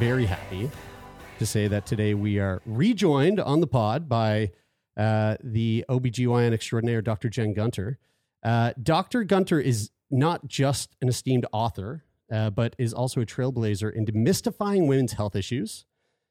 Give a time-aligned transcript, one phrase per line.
[0.00, 0.70] Very, happy
[1.38, 4.50] to say that today we are rejoined on the pod by
[4.96, 7.28] uh, the OBGYN extraordinaire, Dr.
[7.28, 7.98] Jen Gunter.
[8.42, 9.24] Uh, Dr.
[9.24, 14.88] Gunter is not just an esteemed author, uh, but is also a trailblazer in demystifying
[14.88, 15.84] women's health issues.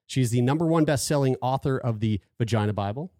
[0.07, 3.11] She's the number one best-selling author of the Vagina Bible,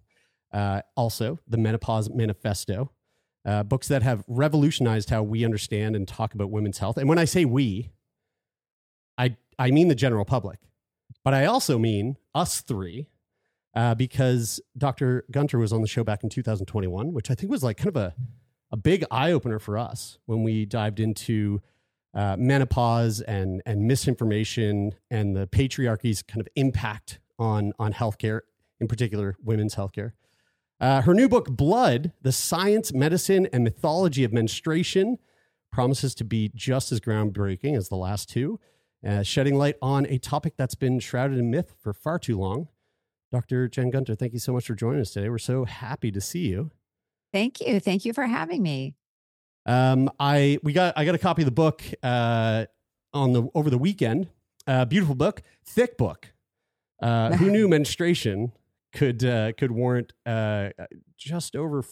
[0.52, 2.92] uh, also the Menopause Manifesto,
[3.46, 6.98] uh, books that have revolutionized how we understand and talk about women's health.
[6.98, 7.92] And when I say we,
[9.60, 10.60] I mean the general public,
[11.24, 13.10] but I also mean us three,
[13.76, 15.26] uh, because Dr.
[15.30, 17.96] Gunter was on the show back in 2021, which I think was like kind of
[17.98, 18.16] a
[18.72, 21.62] a big eye opener for us when we dived into
[22.14, 28.42] uh, menopause and and misinformation and the patriarchy's kind of impact on on healthcare,
[28.80, 30.14] in particular women's healthcare.
[30.80, 35.18] Uh, her new book, Blood The Science, Medicine, and Mythology of Menstruation,
[35.72, 38.60] promises to be just as groundbreaking as the last two,
[39.06, 42.68] uh, shedding light on a topic that's been shrouded in myth for far too long.
[43.32, 43.68] Dr.
[43.68, 45.30] Jen Gunter, thank you so much for joining us today.
[45.30, 46.72] We're so happy to see you.
[47.32, 47.80] Thank you.
[47.80, 48.96] Thank you for having me.
[49.66, 52.66] Um, I we got I got a copy of the book uh,
[53.14, 54.30] on the over the weekend.
[54.66, 56.34] Uh, beautiful book, thick book.
[57.02, 58.52] Uh, who knew menstruation
[58.94, 60.70] could uh, could warrant uh,
[61.18, 61.84] just over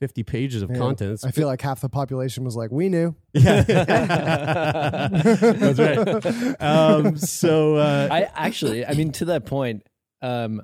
[0.00, 1.20] 450 pages of Man, content.
[1.24, 3.62] I feel like half the population was like, "We knew." Yeah.
[5.08, 6.60] That's right.
[6.60, 9.86] Um, so uh, I actually, I mean, to that point,
[10.22, 10.62] um,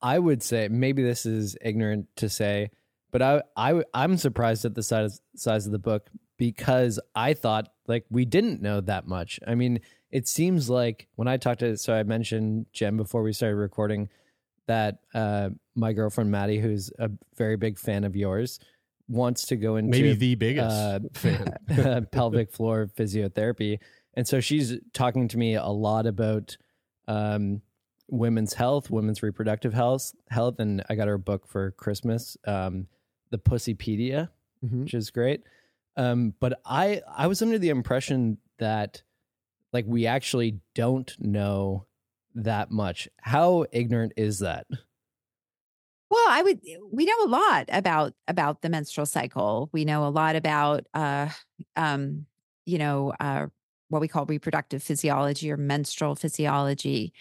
[0.00, 2.70] I would say maybe this is ignorant to say,
[3.10, 7.68] but I, I, I'm surprised at the size size of the book because I thought
[7.88, 9.40] like we didn't know that much.
[9.46, 9.80] I mean,
[10.10, 14.08] it seems like when I talked to, so I mentioned Jen before we started recording
[14.66, 18.58] that uh, my girlfriend Maddie, who's a very big fan of yours,
[19.08, 22.06] wants to go into Maybe the biggest uh, fan.
[22.12, 23.78] pelvic floor physiotherapy,
[24.14, 26.56] and so she's talking to me a lot about
[27.06, 27.60] um,
[28.08, 32.86] women's health, women's reproductive health, health, and I got her a book for Christmas, um,
[33.30, 34.30] the Pussypedia,
[34.64, 34.84] Mhm.
[34.84, 35.42] which is great.
[35.96, 39.02] Um, but I I was under the impression that
[39.72, 41.86] like we actually don't know
[42.34, 43.08] that much.
[43.20, 44.66] How ignorant is that?
[46.10, 46.60] Well, I would
[46.92, 49.68] we know a lot about about the menstrual cycle.
[49.72, 51.28] We know a lot about uh
[51.76, 52.26] um
[52.64, 53.46] you know uh
[53.88, 57.12] what we call reproductive physiology or menstrual physiology.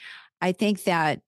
[0.42, 1.22] I think that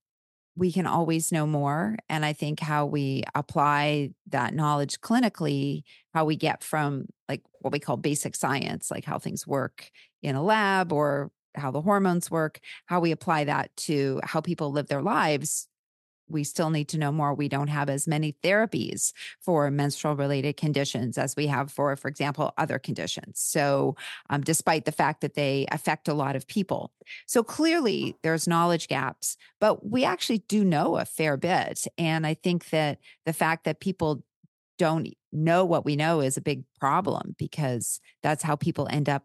[0.56, 6.25] we can always know more and I think how we apply that knowledge clinically, how
[6.25, 9.91] we get from like what we call basic science, like how things work
[10.23, 14.72] in a lab or how the hormones work, how we apply that to how people
[14.72, 15.67] live their lives
[16.29, 17.33] we still need to know more.
[17.33, 22.07] We don't have as many therapies for menstrual related conditions as we have for, for
[22.07, 23.39] example, other conditions.
[23.39, 23.95] So,
[24.29, 26.91] um, despite the fact that they affect a lot of people.
[27.25, 31.85] So, clearly there's knowledge gaps, but we actually do know a fair bit.
[31.97, 34.23] And I think that the fact that people
[34.78, 39.23] don't know what we know is a big problem because that's how people end up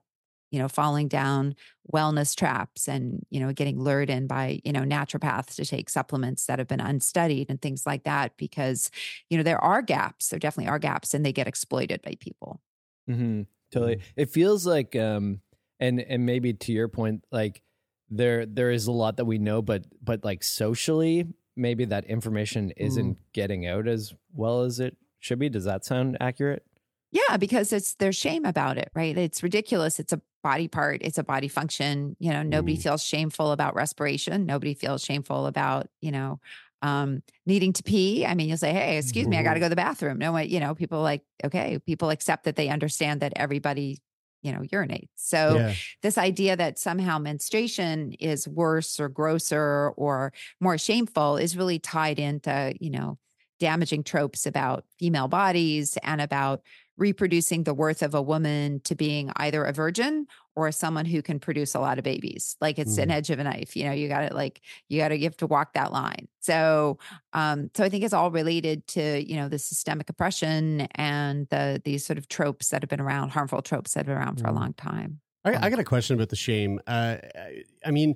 [0.52, 1.56] you know falling down
[1.92, 6.46] wellness traps and you know getting lured in by you know naturopaths to take supplements
[6.46, 8.88] that have been unstudied and things like that because
[9.28, 12.60] you know there are gaps there definitely are gaps and they get exploited by people
[13.08, 13.42] Mm-hmm.
[13.70, 14.00] Totally.
[14.16, 15.40] It feels like, um,
[15.80, 17.62] and and maybe to your point, like
[18.10, 21.26] there there is a lot that we know, but but like socially,
[21.56, 25.48] maybe that information isn't getting out as well as it should be.
[25.48, 26.64] Does that sound accurate?
[27.12, 29.16] Yeah, because it's there's shame about it, right?
[29.16, 30.00] It's ridiculous.
[30.00, 32.16] It's a body part, it's a body function.
[32.18, 34.46] You know, nobody feels shameful about respiration.
[34.46, 36.40] Nobody feels shameful about, you know,
[36.80, 38.24] um, needing to pee.
[38.26, 40.32] I mean, you'll say, "Hey, excuse me, I got to go to the bathroom." No,
[40.32, 43.98] one- you know, people like, okay, people accept that they understand that everybody,
[44.42, 45.08] you know, urinates.
[45.16, 45.76] So Yeah.
[46.02, 52.18] this idea that somehow menstruation is worse or grosser or more shameful is really tied
[52.18, 53.18] into, you know,
[53.60, 56.62] damaging tropes about female bodies and about
[56.96, 61.40] reproducing the worth of a woman to being either a virgin or someone who can
[61.40, 62.56] produce a lot of babies.
[62.60, 63.12] Like it's an Mm.
[63.12, 63.74] edge of a knife.
[63.74, 66.28] You know, you got to like you got to you have to walk that line.
[66.40, 66.98] So,
[67.32, 71.80] um, so I think it's all related to you know the systemic oppression and the
[71.84, 74.48] these sort of tropes that have been around, harmful tropes that have been around for
[74.48, 74.56] a Mm.
[74.60, 75.20] long time.
[75.44, 76.78] I, I got a question about the shame.
[76.86, 78.14] Uh, I- I mean,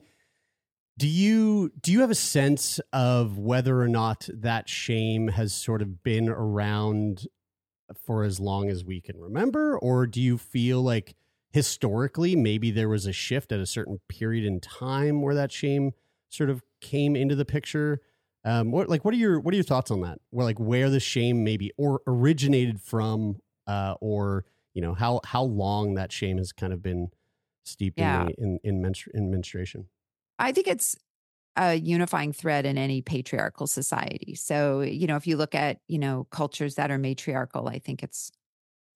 [0.99, 5.83] do you do you have a sense of whether or not that shame has sort
[5.83, 7.27] of been around
[7.95, 11.15] for as long as we can remember, or do you feel like
[11.53, 15.93] historically maybe there was a shift at a certain period in time where that shame
[16.29, 18.01] sort of came into the picture?
[18.45, 20.19] Um, what like what are your what are your thoughts on that?
[20.31, 24.45] Where like where the shame maybe or originated from, uh, or
[24.75, 27.09] you know how how long that shame has kind of been
[27.65, 28.29] steeped Yeah.
[28.39, 29.89] in, in in menstru- in menstruation.
[30.39, 30.97] I think it's
[31.57, 34.35] a unifying thread in any patriarchal society.
[34.35, 38.03] So, you know, if you look at, you know, cultures that are matriarchal, I think
[38.03, 38.31] it's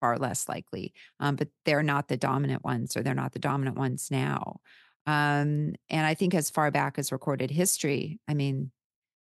[0.01, 0.93] far less likely.
[1.19, 4.61] Um, but they're not the dominant ones or they're not the dominant ones now.
[5.07, 8.71] Um, and I think as far back as recorded history, I mean,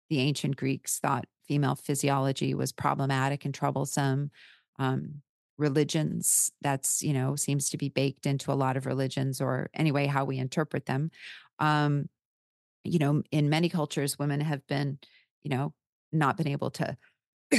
[0.08, 4.30] the ancient Greeks thought female physiology was problematic and troublesome.
[4.78, 5.22] Um,
[5.58, 10.06] religions, that's, you know, seems to be baked into a lot of religions or anyway,
[10.06, 11.10] how we interpret them.
[11.58, 12.08] Um,
[12.84, 14.98] you know, in many cultures, women have been,
[15.42, 15.74] you know,
[16.12, 16.96] not been able to,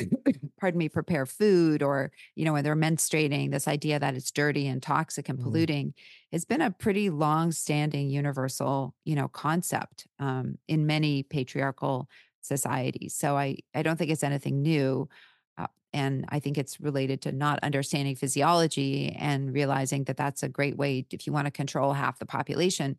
[0.60, 4.68] pardon me, prepare food or, you know, when they're menstruating, this idea that it's dirty
[4.68, 5.94] and toxic and polluting polluting
[6.32, 12.10] has been a pretty long standing universal, you know, concept um, in many patriarchal
[12.42, 13.14] societies.
[13.16, 15.10] So I, I don't think it's anything new.
[15.58, 20.50] Uh, and I think it's related to not understanding physiology and realizing that that's a
[20.50, 22.98] great way if you want to control half the population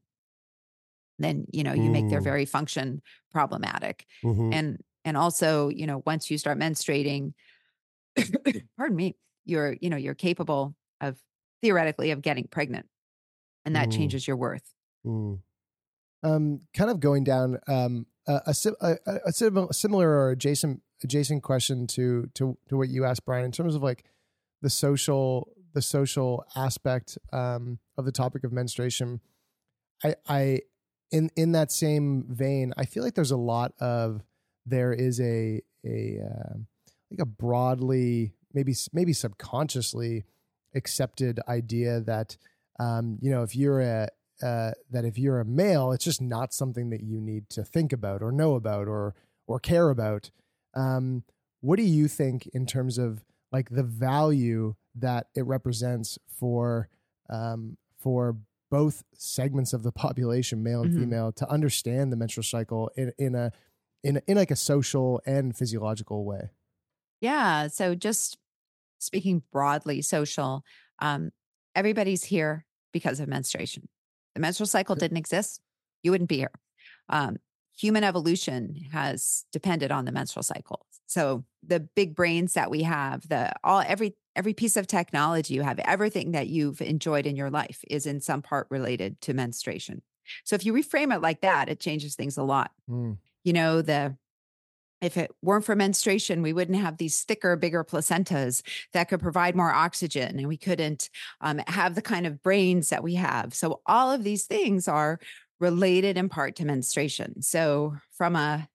[1.19, 2.25] then you know you make their Mm.
[2.25, 4.55] very function problematic Mhm.
[4.55, 7.35] and and also you know once you start menstruating
[8.77, 11.19] pardon me you're you know you're capable of
[11.63, 12.87] theoretically of getting pregnant
[13.65, 13.93] and that Mm.
[13.97, 14.75] changes your worth
[15.07, 15.41] Mm.
[16.23, 21.43] um, kind of going down um, a, a, a, a- a similar or adjacent adjacent
[21.43, 24.05] question to to to what you asked, Brian, in terms of like
[24.61, 29.21] the social the social aspect um, of the topic of menstruation.
[30.05, 30.61] I I
[31.13, 34.23] in in that same vein, I feel like there's a lot of
[34.67, 36.55] there is a a uh,
[37.11, 40.25] like a broadly maybe maybe subconsciously
[40.75, 42.37] accepted idea that
[42.81, 44.09] um, you know if you're a
[44.43, 47.93] uh, that if you're a male, it's just not something that you need to think
[47.93, 49.15] about or know about or
[49.47, 50.31] or care about.
[50.75, 51.23] Um,
[51.61, 53.23] what do you think in terms of
[53.53, 56.89] like the value that it represents for
[57.31, 58.37] um, for
[58.73, 60.95] both segments of the population, male and Mhm.
[60.95, 63.53] female, to understand the menstrual cycle in in a
[64.05, 66.51] in a, in like a social and physiological way?
[67.21, 68.39] yeah so just
[69.01, 70.65] speaking broadly social
[71.01, 71.31] um
[71.75, 73.89] everybody's here because of menstruation
[74.35, 75.61] the menstrual cycle didn't exist
[76.03, 76.53] you wouldn't be here
[77.09, 77.37] um
[77.79, 83.29] human evolution has depended on the menstrual cycle so the big brains that we have
[83.29, 87.51] the all every every piece of technology you have everything that you've enjoyed in your
[87.51, 90.03] life is in some part related to menstruation
[90.45, 93.19] so if you reframe it like that it changes things a lot Mm.
[93.45, 94.17] you know the
[95.03, 98.63] if it weren't for menstruation, we wouldn't have these thicker, bigger placentas
[98.93, 101.11] that could provide more oxygen, and we couldn't
[101.41, 103.53] um, have the kind of brains that we have.
[103.53, 105.19] So, all of these things are
[105.59, 107.43] related in part to menstruation.
[107.43, 108.69] So, from a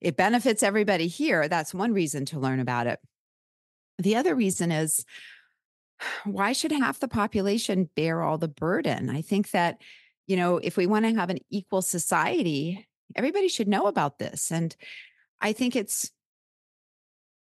[0.00, 1.48] it benefits everybody here.
[1.48, 3.00] That's one reason to learn about it.
[3.98, 5.04] The other reason is
[6.24, 9.10] why should half the population bear all the burden?
[9.10, 9.80] I think that,
[10.26, 14.52] you know, if we want to have an equal society, everybody should know about this.
[14.52, 14.74] And
[15.40, 16.10] I think it's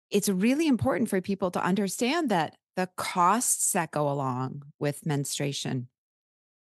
[0.10, 5.90] it's really important for people to understand that the costs that go along with menstruation.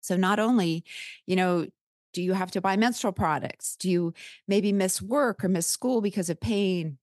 [0.01, 0.85] So not only,
[1.27, 1.67] you know,
[2.15, 3.77] do you have to buy menstrual products?
[3.77, 4.15] Do you
[4.47, 6.97] maybe miss work or miss school because of pain?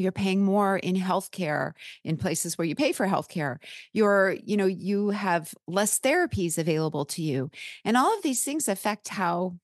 [0.00, 1.72] You're paying more in healthcare
[2.04, 3.58] in places where you pay for healthcare.
[3.92, 7.50] You're, you know, you have less therapies available to you.
[7.84, 9.56] And all of these things affect how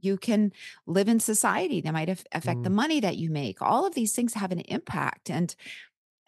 [0.00, 0.52] you can
[0.86, 1.80] live in society.
[1.80, 2.74] That might af- affect the mm.
[2.74, 3.62] money that you make.
[3.62, 5.30] All of these things have an impact.
[5.30, 5.54] And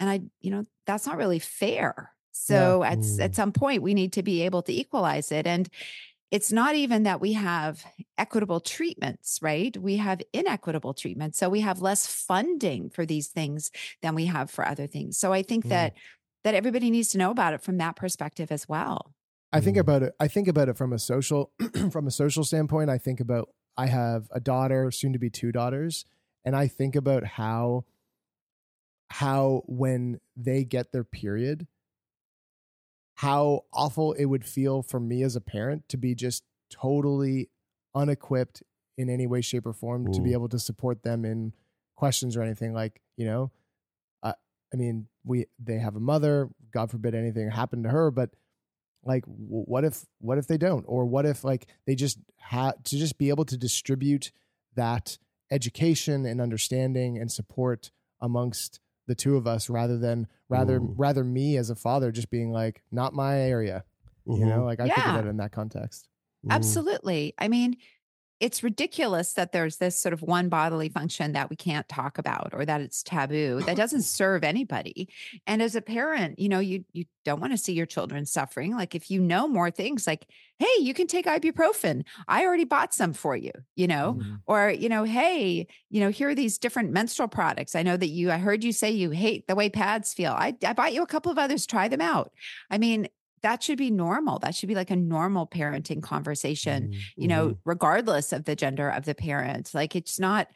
[0.01, 2.13] and i you know that's not really fair.
[2.33, 3.35] So at s- at mm.
[3.35, 5.47] some point we need to be able to equalize it.
[5.47, 5.69] And
[6.35, 7.85] it's not even that we have
[8.19, 9.77] equitable treatments, right?
[9.77, 11.39] We have inequitable treatments.
[11.39, 13.71] So we have less funding for these things
[14.03, 15.17] than we have for other things.
[15.17, 15.69] So I think Mm.
[15.71, 15.95] that
[16.43, 19.15] that everybody needs to know about it from that perspective as well.
[19.53, 20.13] I think about it.
[20.21, 21.53] I think about it from a social,
[21.91, 22.91] from a social standpoint.
[22.91, 23.49] I think about.
[23.79, 26.05] I have a daughter, soon to be two daughters,
[26.45, 27.85] and I think about how,
[29.09, 31.67] how when they get their period,
[33.15, 37.49] how awful it would feel for me as a parent to be just totally
[37.95, 38.63] unequipped
[38.97, 41.53] in any way, shape, or form to be able to support them in
[41.97, 43.51] questions or anything like you know.
[44.23, 44.35] I
[44.73, 46.49] I mean, we they have a mother.
[46.73, 48.31] God forbid anything happened to her, but
[49.05, 52.97] like what if what if they don't or what if like they just have to
[52.97, 54.33] just be able to distribute
[54.75, 55.19] that
[55.51, 57.91] education and understanding and support
[58.21, 60.95] amongst the two of us rather than rather Ooh.
[60.97, 63.85] rather me as a father just being like not my area
[64.27, 64.49] you Mhm.
[64.49, 65.11] know like i think Yeah.
[65.11, 66.09] about it in that context
[66.45, 66.51] Mhm.
[66.53, 67.33] Absolutely.
[67.39, 67.77] I mean,
[68.41, 72.51] it's ridiculous that there's this sort of one bodily function that we can't talk about
[72.53, 73.63] or that it's taboo.
[73.65, 75.09] That doesn't serve anybody.
[75.47, 78.75] And as a parent, you know, you you don't want to see your children suffering.
[78.75, 80.27] Like if you know more things like,
[80.59, 82.05] "Hey, you can take ibuprofen.
[82.29, 84.19] I already bought some for you," you know?
[84.19, 84.35] Mm-hmm.
[84.47, 87.75] Or, you know, "Hey, you know, here are these different menstrual products.
[87.75, 90.33] I know that you I heard you say you hate the way pads feel.
[90.33, 91.67] I I bought you a couple of others.
[91.67, 92.33] Try them out."
[92.71, 93.09] I mean,
[93.45, 94.39] that should be normal.
[94.41, 97.01] That should be like a normal parenting conversation Mhm.
[97.17, 100.49] you know regardless of the gender of the parent like it's not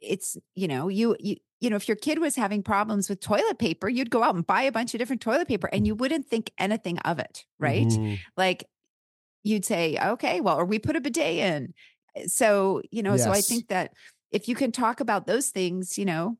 [0.00, 3.58] it's you know you you you know if your kid was having problems with toilet
[3.58, 6.26] paper you'd go out and buy a bunch of different toilet paper and you wouldn't
[6.26, 8.18] think anything of it right Mhm.
[8.36, 8.64] like
[9.44, 11.74] you'd say okay well or we put a bidet in
[12.28, 13.92] so you know so i think that
[14.32, 16.38] if you can talk about those things you know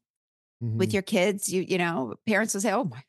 [0.60, 0.92] with Mhm.
[0.94, 3.02] your kids you you know parents will say oh my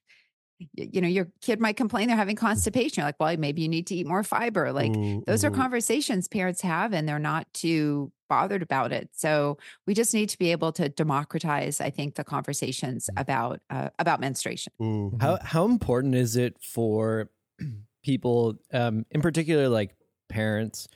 [0.73, 3.87] you know your kid might complain they're having constipation you're like well maybe you need
[3.87, 5.25] to eat more fiber like Mhm.
[5.25, 5.55] those are Mhm.
[5.55, 10.37] conversations parents have and they're not too bothered about it so we just need to
[10.37, 15.21] be able to democratize i think the conversations about uh, about menstruation Mhm.
[15.21, 17.29] How how important is it for
[18.03, 19.95] people, um, in particular, like
[20.29, 20.87] parents,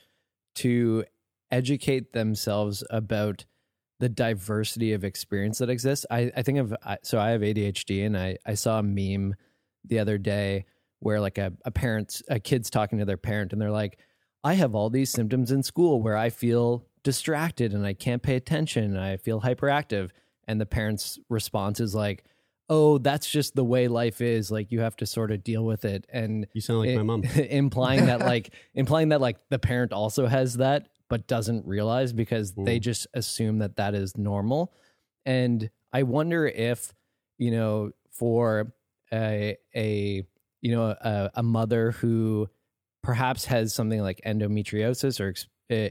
[0.56, 1.04] to
[1.50, 3.44] educate themselves about
[4.00, 6.04] the diversity of experience that exists?
[6.10, 9.34] I, I think of so I have ADHD, and I I saw a meme
[9.88, 10.64] the other day
[11.00, 13.98] where like a a parent's a kid's talking to their parent, and they're like,
[14.44, 18.36] I have all these symptoms in school where I feel distracted and I can't pay
[18.36, 20.10] attention and I feel hyperactive.
[20.48, 22.24] And the parent's response is like,
[22.68, 24.50] oh, that's just the way life is.
[24.50, 26.04] Like you have to sort of deal with it.
[26.12, 27.22] And You sound like it- my mom.
[27.50, 32.52] implying that like implying that like the parent also has that but doesn't realize because
[32.54, 32.82] they Mm.
[32.82, 34.72] just assume that that is normal.
[35.24, 36.92] And I wonder if,
[37.38, 38.72] you know, for
[39.12, 40.26] a a
[40.60, 42.48] you know a, a mother who
[43.02, 45.46] perhaps has something like endometriosis or ex-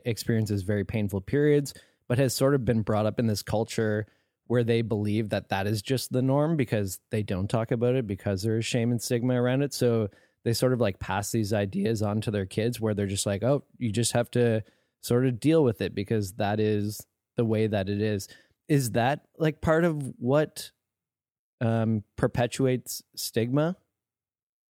[0.05, 1.73] experiences very painful periods,
[2.07, 4.07] but has sort of been brought up in this culture
[4.47, 8.05] where they believe that that is just the norm because they don't talk about it
[8.05, 9.73] because there is shame and stigma around it.
[9.73, 10.09] So
[10.43, 13.43] they sort of like pass these ideas on to their kids where they're just like,
[13.43, 14.63] oh, you just have to
[15.01, 17.05] sort of deal with it because that is
[17.37, 18.27] the way that it is.
[18.67, 20.71] Is that like part of what
[21.61, 23.77] um, perpetuates stigma?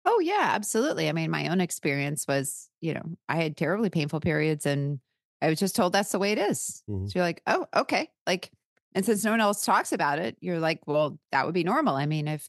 [0.06, 4.20] oh yeah absolutely i mean my own experience was you know i had terribly painful
[4.20, 5.00] periods and
[5.40, 6.82] i was just told that's the way it is.
[6.90, 7.10] Mhm.
[7.10, 8.50] so you're like oh okay like
[8.94, 11.96] and since no one else talks about it you're like well that would be normal
[11.96, 12.46] i mean if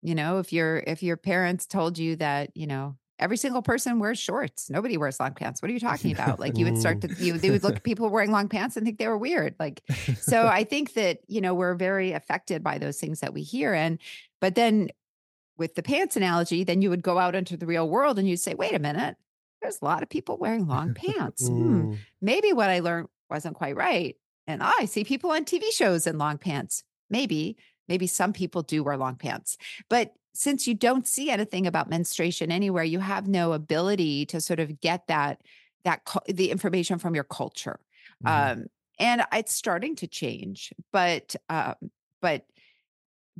[0.00, 3.98] you know if your if your parents told you that you know every single person
[4.00, 4.68] wears shorts.
[4.70, 5.62] Nobody wears long pants.
[5.62, 6.40] What are you talking about?
[6.40, 8.84] Like you would start to you they would look at people wearing long pants and
[8.84, 9.54] think they were weird.
[9.58, 9.82] Like
[10.20, 13.72] so i think that you know we're very affected by those things that we hear.
[13.74, 13.98] And
[14.40, 14.90] but then
[15.56, 18.40] with the pants analogy then you would go out into the real world and you'd
[18.40, 19.16] say wait a minute.
[19.62, 21.46] There's a lot of people wearing long pants.
[21.48, 21.98] Hmm, Mm.
[22.20, 24.16] maybe what i learned wasn't quite right
[24.46, 26.82] and i see people on tv shows in long pants.
[27.10, 27.56] Maybe
[27.86, 29.56] maybe some people do wear long pants.
[29.88, 34.60] But since you don't see anything about menstruation anywhere you have no ability to sort
[34.60, 35.42] of get that
[35.84, 37.78] that the information from your culture
[38.24, 38.46] Mm-hmm.
[38.46, 38.66] um
[38.98, 41.74] and it's starting to change but um
[42.20, 42.46] but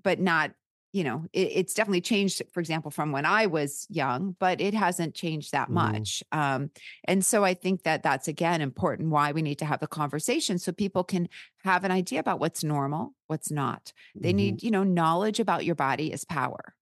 [0.03, 0.53] but not
[0.93, 4.75] you know it, it's definitely changed for example from when i was young but it
[4.75, 5.71] hasn't changed that Mhm.
[5.71, 6.71] much um
[7.05, 10.59] and so i think that that's again important why we need to have the conversation
[10.59, 11.29] so people can
[11.65, 14.33] have an idea about what's normal what's not they Mhm.
[14.33, 16.75] need you know knowledge about your body is power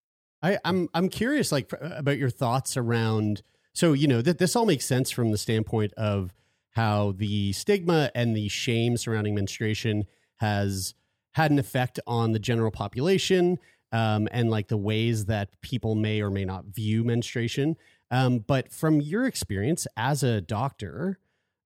[0.42, 3.42] I, I'm I'm curious, like about your thoughts around.
[3.74, 6.34] So you know that this all makes sense from the standpoint of
[6.70, 10.04] how the stigma and the shame surrounding menstruation
[10.36, 10.94] has
[11.32, 13.58] had an effect on the general population,
[13.92, 17.76] um, and like the ways that people may or may not view menstruation.
[18.10, 21.18] Um, but from your experience as a doctor,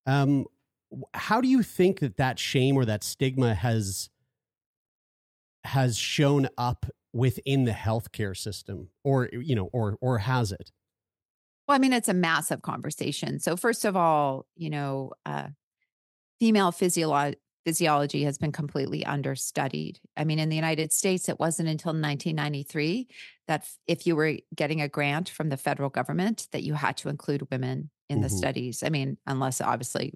[0.06, 0.46] um,
[1.14, 4.10] how do you think that that shame or that stigma has
[5.64, 6.86] has shown up
[7.16, 10.72] within the healthcare system, or you know, or or has it?
[11.68, 13.40] Well, I mean, it's a massive conversation.
[13.40, 15.48] So, first of all, you know, uh,
[16.40, 20.00] female physiolo- physiology has been completely understudied.
[20.16, 23.08] I mean, in the United States, it wasn't until 1993
[23.48, 27.08] that if you were getting a grant from the federal government, that you had to
[27.10, 28.30] include women in the Mhm.
[28.30, 28.82] studies.
[28.84, 30.14] I mean, unless obviously,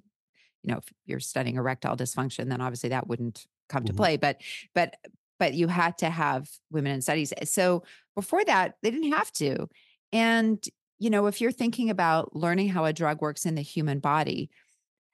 [0.63, 3.95] you know, if you're studying erectile dysfunction, then obviously that wouldn't come to Mhm.
[3.95, 4.17] play.
[4.17, 4.43] But,
[4.75, 4.97] but,
[5.41, 7.33] but you had to have women in studies.
[7.45, 7.83] So
[8.15, 9.69] before that, they didn't have to.
[10.13, 10.65] And
[11.01, 14.51] you know, if you're thinking about learning how a drug works in the human body,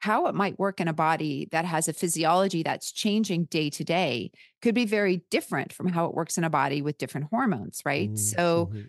[0.01, 3.85] how it might work in a body that has a physiology that's changing day to
[3.85, 4.31] day
[4.61, 8.09] could be very different from how it works in a body with different hormones, right?
[8.09, 8.17] Mm-hmm.
[8.17, 8.83] So, mm-hmm.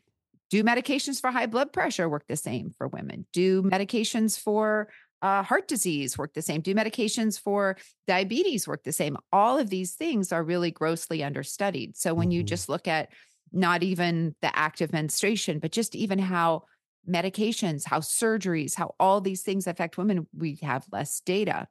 [0.50, 3.28] do medications for high blood pressure work the same for women?
[3.32, 4.90] Do medications for
[5.22, 6.62] uh, heart disease work the same?
[6.62, 9.18] Do medications for diabetes work the same?
[9.32, 11.98] All of these things are really grossly understudied.
[11.98, 13.10] So, when you just look at
[13.52, 16.64] not even the act of menstruation, but just even how
[17.10, 21.68] medications, how surgeries, how all these things affect women, we have less data.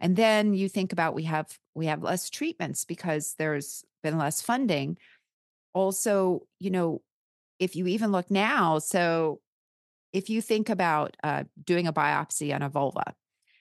[0.00, 4.40] And then you think about we have we have less treatments because there's been less
[4.40, 4.98] funding.
[5.74, 7.02] Also, you know,
[7.58, 9.40] if you even look now, so
[10.12, 13.14] if you think about uh, doing a biopsy on a vulva,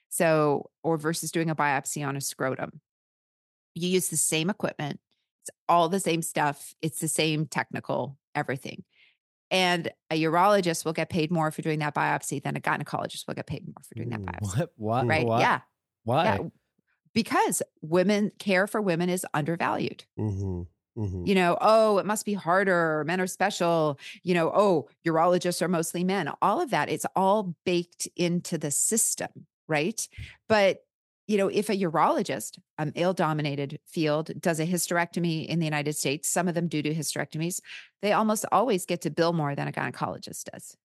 [0.09, 2.81] so or versus doing a biopsy on a scrotum,
[3.73, 4.99] you use the same equipment,
[5.41, 8.83] it's all the same stuff, it's the same technical everything.
[9.51, 13.35] And a urologist will get paid more for doing that biopsy than a gynecologist will
[13.35, 14.57] get paid more for doing that biopsy.
[14.57, 14.71] What?
[14.75, 15.03] Why?
[15.03, 15.25] Right?
[15.25, 15.39] Why?
[15.39, 15.59] Yeah.
[16.03, 16.23] Why?
[16.25, 16.37] Yeah.
[17.13, 20.03] Because women care for women is undervalued.
[20.19, 20.63] Mm-hmm.
[20.97, 21.25] Mm-hmm.
[21.25, 23.03] You know, oh, it must be harder.
[23.05, 23.99] Men are special.
[24.23, 26.29] You know, oh, urologists are mostly men.
[26.41, 30.07] All of that, it's all baked into the system, right?
[30.47, 30.81] But
[31.27, 35.95] you know, if a urologist, a male dominated field, does a hysterectomy in the United
[35.95, 37.59] States, some of them do do hysterectomies,
[38.01, 40.77] they almost always get to bill more than a gynecologist does.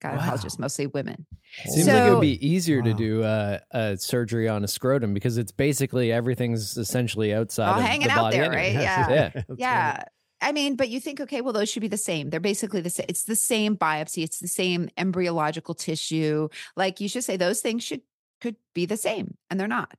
[0.00, 1.26] Gynecologist, mostly women.
[1.64, 5.38] Seems like it would be easier to do uh, a surgery on a scrotum because
[5.38, 8.76] it's basically everything's essentially outside all of hanging the out body there, anyway.
[8.76, 8.82] right?
[8.82, 9.30] Yeah.
[9.34, 9.42] yeah.
[9.56, 10.04] yeah.
[10.40, 12.30] I mean, but you think, okay, well, those should be the same.
[12.30, 13.06] They're basically the same.
[13.08, 14.22] It's the same biopsy.
[14.22, 16.48] It's the same embryological tissue.
[16.76, 18.02] Like you should say those things should
[18.40, 19.96] could be the same and they're not.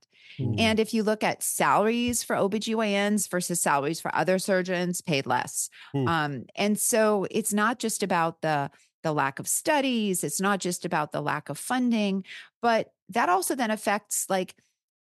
[0.58, 5.68] And if you look at salaries for OBGYNs versus salaries for other surgeons, paid less.
[5.92, 6.08] Hmm.
[6.08, 8.70] Um, and so it's not just about the
[9.02, 12.24] the lack of studies, it's not just about the lack of funding,
[12.62, 14.54] but that also then affects like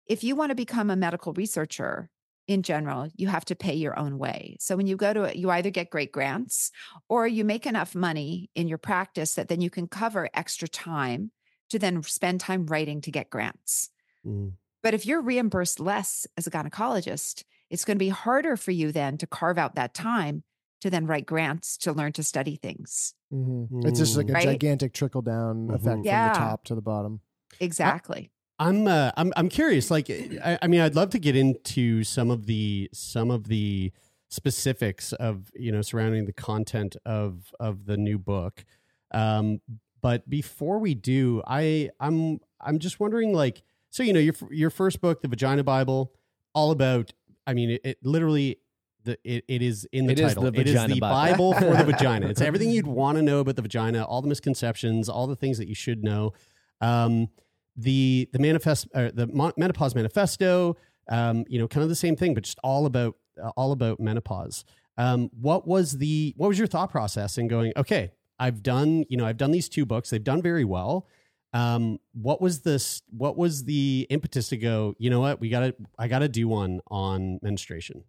[0.05, 2.09] if you want to become a medical researcher
[2.47, 4.57] in general, you have to pay your own way.
[4.59, 6.71] So when you go to it, you either get great grants
[7.07, 11.31] or you make enough money in your practice that then you can cover extra time
[11.69, 13.91] to then spend time writing to get grants.
[14.25, 14.49] Mm-hmm.
[14.81, 18.91] But if you're reimbursed less as a gynecologist, it's going to be harder for you
[18.91, 20.43] then to carve out that time
[20.81, 23.13] to then write grants to learn to study things.
[23.33, 23.85] Mhm.
[23.85, 24.43] It's just like a Right?
[24.45, 26.33] gigantic trickle down effect Yeah.
[26.33, 27.21] from the top to the bottom.
[27.59, 28.31] Exactly.
[28.59, 29.89] I'm uh, I'm I'm curious.
[29.89, 33.91] Like, I, I mean, I'd love to get into some of the some of the
[34.29, 38.65] specifics of you know surrounding the content of of the new book.
[39.11, 39.61] Um,
[40.01, 44.69] but before we do, I I'm I'm just wondering, like, so you know, your your
[44.69, 46.13] first book, the Vagina Bible,
[46.53, 47.11] all about.
[47.47, 48.59] I mean, it, it literally.
[49.05, 50.51] The, it, it is in the It is title.
[50.51, 51.53] the it is the Bible.
[51.53, 52.27] Bible for the vagina.
[52.27, 55.57] It's everything you'd want to know about the vagina, all the misconceptions, all the things
[55.57, 56.33] that you should know.
[56.81, 57.29] Um,
[57.75, 60.75] the the manifest uh, the menopause manifesto
[61.09, 63.99] um, you know kind of the same thing but just all about uh, all about
[63.99, 64.65] menopause
[64.97, 69.15] um, what was the what was your thought process in going okay i've done you
[69.15, 71.07] know i've done these two books they've done very well
[71.53, 75.73] um, what was this what was the impetus to go you know what we gotta
[75.97, 78.03] i gotta do one on menstruation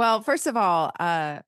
[0.00, 1.40] Well, first of all, uh,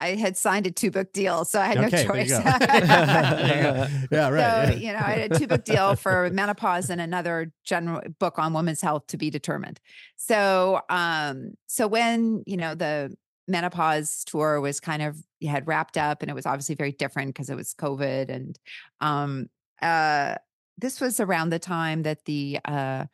[0.00, 2.30] I had signed a two book deal, so I had Okay, no choice.
[2.30, 2.42] go.
[2.42, 3.86] There you go.
[4.10, 4.76] Yeah, right, So, yeah.
[4.76, 8.54] you know, I had a two book deal for menopause and another general book on
[8.54, 9.78] women's health to be determined.
[10.16, 13.14] So, um, so when you know the
[13.46, 17.50] menopause tour was kind of had wrapped up, and it was obviously very different because
[17.50, 18.58] it was COVID, and
[19.02, 19.50] um,
[19.82, 20.36] uh,
[20.78, 23.04] this was around the time that the uh,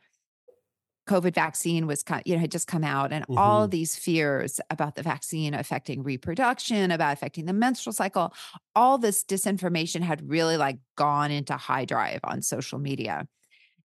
[1.10, 3.68] COVID vaccine was, you know, had just come out, and all Mhm.
[3.68, 8.32] these fears about the vaccine affecting reproduction, about affecting the menstrual cycle,
[8.76, 13.26] all this disinformation had really like gone into high drive on social media,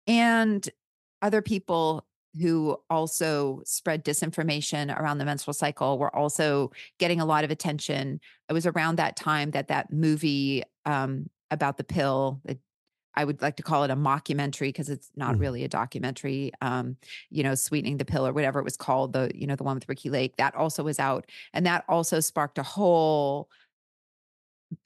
[0.08, 0.70] and
[1.22, 2.08] other people
[2.42, 8.20] who also spread disinformation around the menstrual cycle were also getting a lot of attention.
[8.50, 12.60] It was around that time that that movie um, about the pill, it,
[13.16, 15.40] I would like to call it a mockumentary because it's not Mm.
[15.40, 16.52] really a documentary.
[16.62, 16.98] Um,
[17.30, 19.14] you know, sweetening the pill or whatever it was called.
[19.14, 22.20] The you know the one with Ricki Lake that also was out, and that also
[22.20, 23.50] sparked a whole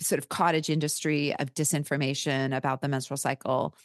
[0.01, 3.75] sort of cottage industry of disinformation about the menstrual cycle,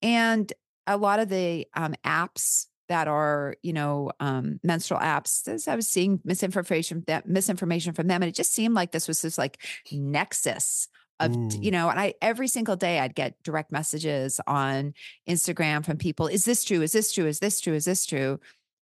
[0.00, 0.52] and
[0.86, 5.44] a lot of the um, apps that are you know um, menstrual apps.
[5.44, 9.08] This, I was seeing misinformation that misinformation from them, and it just seemed like this
[9.08, 10.88] was this like nexus
[11.24, 11.62] of Mm.
[11.64, 14.94] you know and i every single day i'd get direct messages on
[15.28, 16.82] instagram from people is this true?
[16.82, 17.26] Is this true?
[17.26, 17.74] Is this true?
[17.74, 18.40] Is this true?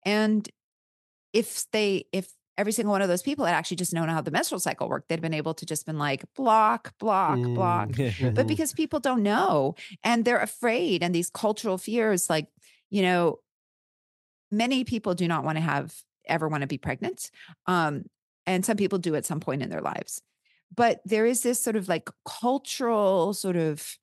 [0.06, 0.48] And
[1.34, 4.32] if they if every single one of those people had actually just known how the
[4.32, 7.90] menstrual cycle worked they'd been able to just been like block block block.
[7.90, 8.34] Mm.
[8.34, 12.48] but because people don't know and they're afraid and these cultural fears like
[12.90, 13.38] you know
[14.52, 15.94] many people do not want to have
[16.28, 17.30] ever want to be pregnant
[17.68, 18.04] um
[18.46, 20.22] and some people do at some point in their lives
[20.75, 23.97] but there is this sort of like cultural sort of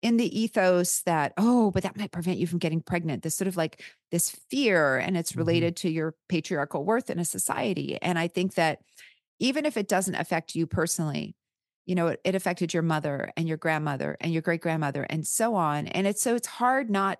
[0.00, 3.48] in the ethos that oh but that might prevent you from getting pregnant this sort
[3.48, 5.40] of like this fear and it's mm-hmm.
[5.40, 8.78] related to your patriarchal worth in a society and i think that
[9.40, 11.34] even if it doesn't affect you personally
[11.84, 15.26] you know it, it affected your mother and your grandmother and your great grandmother and
[15.26, 17.18] so on and it's so it's hard not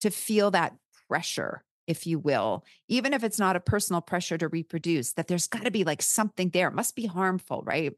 [0.00, 0.74] to feel that
[1.08, 5.46] pressure if you will even if it's not a personal pressure to reproduce that there's
[5.46, 7.92] got to be like something there it must be harmful right?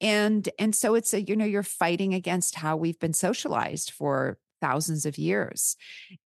[0.00, 4.38] And and so it's a you know you're fighting against how we've been socialized for
[4.60, 5.76] thousands of years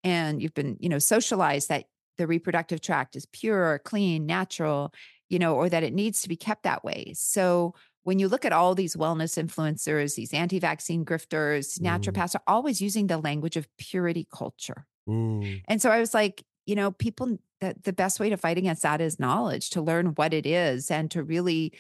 [0.05, 4.93] and you've been you know socialized that the reproductive tract is pure clean natural
[5.29, 7.13] you know or that it needs to be kept that way.
[7.17, 12.81] So when you look at all these wellness influencers these anti-vaccine grifters naturopaths are always
[12.81, 14.87] using the language of purity culture.
[15.09, 15.63] Mm.
[15.67, 18.83] and so I was like, you know, people that the best way to fight against
[18.83, 21.73] that is knowledge, to learn what it is and to really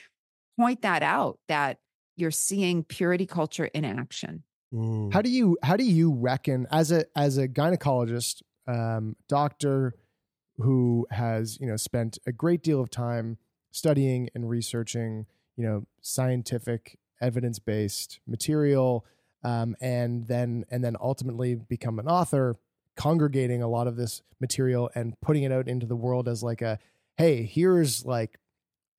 [0.58, 1.78] point that out that
[2.16, 4.42] you're seeing purity culture in action.
[4.72, 5.12] Mm.
[5.12, 9.94] How do you how do you reckon as a as a gynecologist, um, doctor
[10.56, 13.36] who has you know spent a great deal of time
[13.70, 19.04] studying and researching you know scientific evidence based material,
[19.44, 22.56] um, and then and then ultimately become an author,
[22.98, 26.60] congregating a lot of this material and putting it out into the world as like
[26.60, 26.78] a
[27.16, 28.38] hey here's like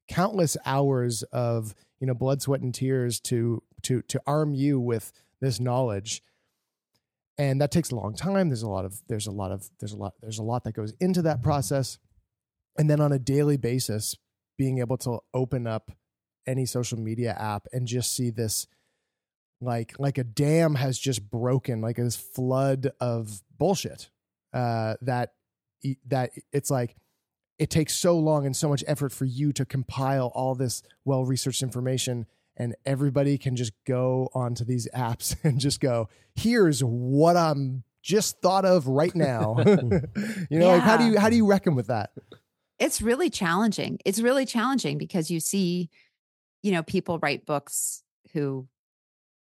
[0.08, 5.12] countless hours of you know blood sweat and tears to to to arm you with
[5.42, 6.22] this knowledge.
[7.38, 8.50] And that takes a long time.
[8.50, 10.74] There's a lot of there's a lot of there's a lot there's a lot that
[10.74, 11.98] goes into that process.
[12.78, 14.16] And then on a daily basis
[14.58, 15.92] being able to open up
[16.46, 18.68] any social media app and just see this
[19.62, 24.10] like like a dam has just broken like this flood of bullshit
[24.54, 25.34] uh that
[26.06, 26.96] that it's like
[27.58, 31.26] it takes so long and so much effort for you to compile all this well
[31.26, 37.36] researched information and everybody can just go onto these apps and just go here's what
[37.36, 39.58] i'm just thought of right now.
[40.50, 42.12] You know like how do you how do you reckon with that?
[42.80, 44.00] It's really challenging.
[44.04, 45.90] It's really challenging because you see,
[46.64, 48.68] you know, people write books who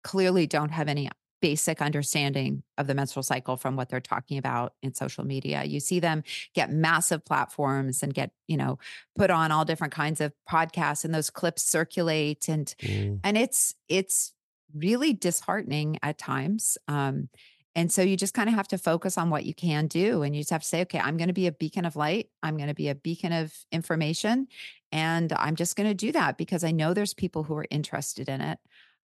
[0.03, 1.09] clearly don't have any
[1.41, 5.63] basic understanding of the menstrual cycle from what they're talking about in social media.
[5.65, 8.79] You see them get massive platforms and get, you know,
[9.17, 13.21] put on all different kinds of podcasts and those clips circulate and Mm.
[13.23, 14.33] and it's it's
[14.75, 16.77] really disheartening at times.
[16.89, 17.29] Um
[17.77, 20.35] and so you just kind of have to focus on what you can do and
[20.35, 22.31] you just have to say okay, I'm going to be a beacon of light.
[22.43, 24.49] I'm going to be a beacon of information
[24.91, 28.29] and I'm just going to do that because I know there's people who are interested
[28.29, 28.59] in it.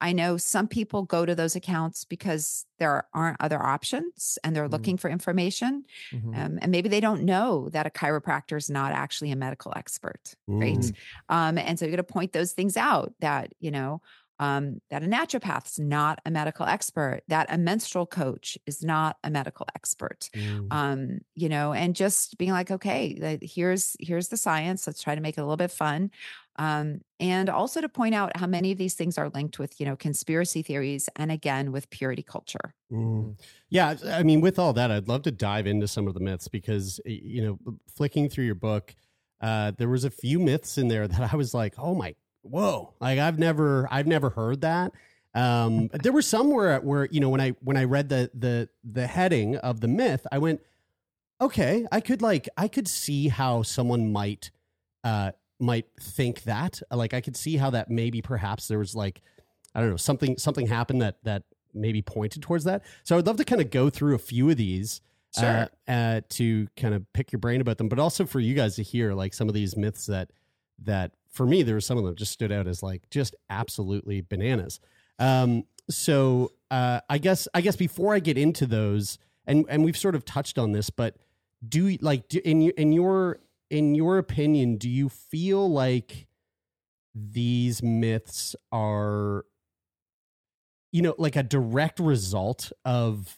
[0.02, 4.68] I know some people go to those accounts because there aren't other options and they're
[4.68, 4.72] Mhm.
[4.72, 5.86] looking for information.
[6.12, 6.36] Mhm.
[6.36, 10.36] Um, and maybe they don't know that a chiropractor is not actually a medical expert,
[10.48, 10.80] right?
[10.80, 10.96] Mm.
[11.30, 14.02] Um, and so you're going to point those things out that, you know,
[14.40, 19.30] um, that a naturopath's not a medical expert, that a menstrual coach is not a
[19.30, 20.32] medical expert.
[20.34, 20.68] Mm.
[20.74, 24.88] Um, you know, and just being like, okay, here's here's the science.
[24.88, 26.10] Let's try to make it a little bit fun.
[26.58, 29.86] Um, and also to point out how many of these things are linked with, you
[29.86, 32.76] know, conspiracy theories and again with purity culture.
[32.92, 33.40] Mm.
[33.70, 36.48] Yeah, I mean, with all that, I'd love to dive into some of the myths
[36.48, 38.94] because you know, flicking through your book,
[39.40, 42.94] uh, there was a few myths in there that I was like, oh my, whoa,
[43.00, 44.92] like I've never, I've never heard that.
[45.34, 48.70] Um, there were some where, where you know, when I when I read the the
[48.84, 50.62] the heading of the myth, I went,
[51.42, 54.52] okay, I could like, I could see how someone might,
[55.04, 55.32] uh,
[55.62, 59.22] might think that, like, I could see how that maybe perhaps there was like,
[59.76, 61.44] I don't know, something something happened that that
[61.74, 62.84] maybe pointed towards that.
[63.04, 65.02] So I'd love to kind of go through a few of these
[65.40, 65.70] Sure.
[65.88, 68.76] uh, uh, to kind of pick your brain about them, but also for you guys
[68.76, 70.32] to hear like some of these myths that
[70.84, 74.20] that for me there were some of them just stood out as like just absolutely
[74.20, 74.82] bananas.
[75.20, 79.96] Um, so uh, I guess I guess before I get into those, and and we've
[79.98, 81.16] sort of touched on this, but
[81.66, 83.40] do you- like do, in in your
[83.72, 86.28] in your opinion, do you feel like
[87.16, 89.46] these myths are
[90.92, 93.38] you know like a direct result of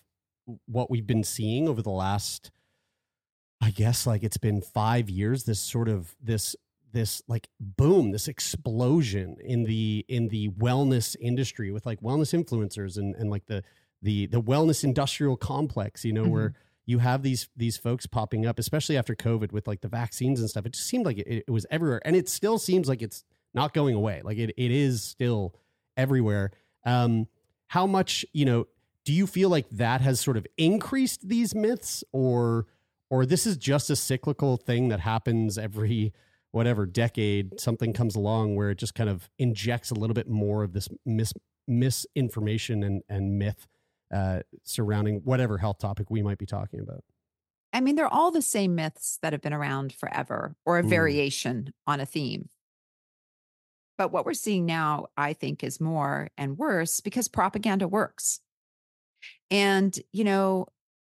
[0.65, 2.51] what we've been seeing over the last
[3.61, 6.55] i guess like it's been 5 years this sort of this
[6.91, 12.97] this like boom this explosion in the in the wellness industry with like wellness influencers
[12.97, 13.63] and and like the
[14.03, 16.31] the the wellness industrial complex you know mm-hmm.
[16.31, 16.53] where
[16.85, 20.49] you have these these folks popping up especially after covid with like the vaccines and
[20.49, 20.65] stuff.
[20.65, 23.73] It just seemed like it, it was everywhere and it still seems like it's not
[23.73, 24.21] going away.
[24.23, 25.55] Like it, it is still
[25.95, 26.51] everywhere.
[26.85, 27.27] Um
[27.67, 28.67] how much you know
[29.05, 32.67] do you feel like that has sort of increased these myths or
[33.09, 36.13] or this is just a cyclical thing that happens every
[36.51, 37.59] whatever decade?
[37.59, 40.87] Something comes along where it just kind of injects a little bit more of this
[41.05, 41.33] mis-
[41.67, 43.67] misinformation and and myth
[44.13, 47.03] uh, surrounding whatever health topic we might be talking about
[47.75, 50.89] I mean, they're all the same myths that have been around forever or a Mm.
[50.89, 52.49] variation on a theme.
[53.97, 58.41] But what we're seeing now, I think, is more and worse because propaganda works.
[59.51, 60.67] And, you know,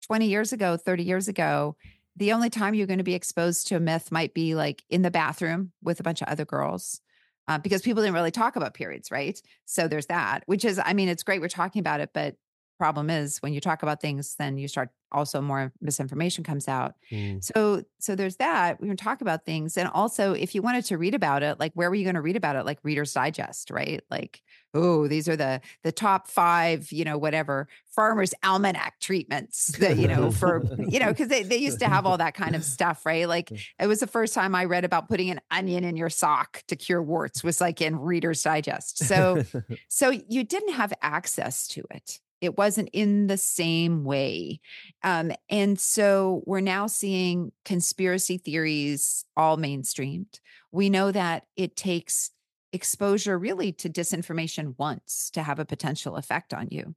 [0.07, 1.75] 20 years ago, 30 years ago,
[2.15, 5.01] the only time you're going to be exposed to a myth might be like in
[5.01, 7.01] the bathroom with a bunch of other girls.
[7.47, 9.39] Uh, because people didn't really talk about periods, right?
[9.65, 12.35] So there's that, which is, I mean, it's great we're talking about it, but
[12.77, 16.95] problem is when you talk about things, then you start also more misinformation comes out.
[17.11, 17.43] Mm.
[17.43, 18.81] So so there's that.
[18.81, 19.77] We can talk about things.
[19.77, 22.21] And also if you wanted to read about it, like where were you going to
[22.21, 22.65] read about it?
[22.65, 24.01] Like Reader's Digest, right?
[24.11, 24.41] Like,
[24.73, 30.07] oh, these are the the top five, you know, whatever, farmers almanac treatments that, you
[30.07, 33.05] know, for you know, because they, they used to have all that kind of stuff,
[33.05, 33.27] right?
[33.27, 36.63] Like it was the first time I read about putting an onion in your sock
[36.67, 39.05] to cure warts was like in Reader's Digest.
[39.05, 39.43] So
[39.87, 42.19] so you didn't have access to it.
[42.41, 44.59] It wasn't in the same way.
[45.03, 50.39] Um, and so we're now seeing conspiracy theories all mainstreamed.
[50.71, 52.31] We know that it takes
[52.73, 56.95] exposure really to disinformation once to have a potential effect on you.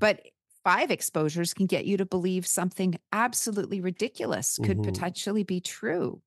[0.00, 0.22] But
[0.64, 4.82] five exposures can get you to believe something absolutely ridiculous could Mhm.
[4.82, 6.22] potentially be true.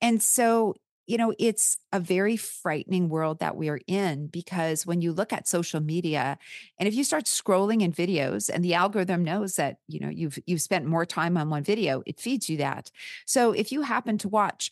[0.00, 0.74] And so,
[1.06, 5.46] you know, it's a very frightening world that we're in because when you look at
[5.46, 6.38] social media
[6.78, 10.38] and if you start scrolling in videos and the algorithm knows that, you know, you've
[10.46, 12.90] you've spent more time on one video, it feeds you that.
[13.26, 14.70] So if you happen to watch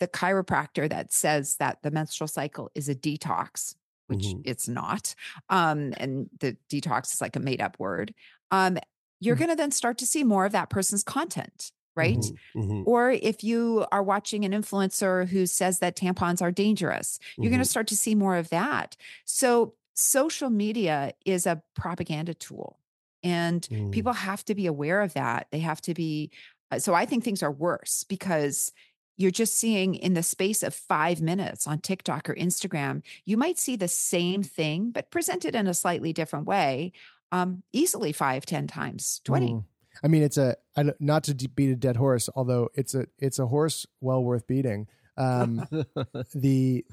[0.00, 3.76] the chiropractor that says that the menstrual cycle is a detox,
[4.08, 5.14] which it's not.
[5.48, 8.12] Um, and the detox is like a made up word.
[8.50, 8.78] Um,
[9.20, 12.18] you're going to then start to see more of that person's content, right?
[12.56, 12.82] Mm-hmm.
[12.86, 17.60] Or if you are watching an influencer who says that tampons are dangerous, you're going
[17.60, 17.64] Mhm.
[17.64, 18.96] to start to see more of that.
[19.24, 22.78] So social media is a propaganda tool.
[23.22, 23.92] And Mm.
[23.92, 25.48] people have to be aware of that.
[25.52, 26.30] They have to be.
[26.70, 28.72] uh, So I think things are worse because
[29.18, 33.58] you're just seeing in the space of five minutes on TikTok or Instagram, you might
[33.58, 36.92] see the same thing, but presented in a slightly different way,
[37.30, 39.62] um, easily five, ten times, 20.
[40.02, 43.38] I mean, it's a I don't- to beat a dead horse, although it's a it's
[43.38, 44.86] a horse well worth beating.
[45.16, 45.66] Um,
[46.34, 46.84] the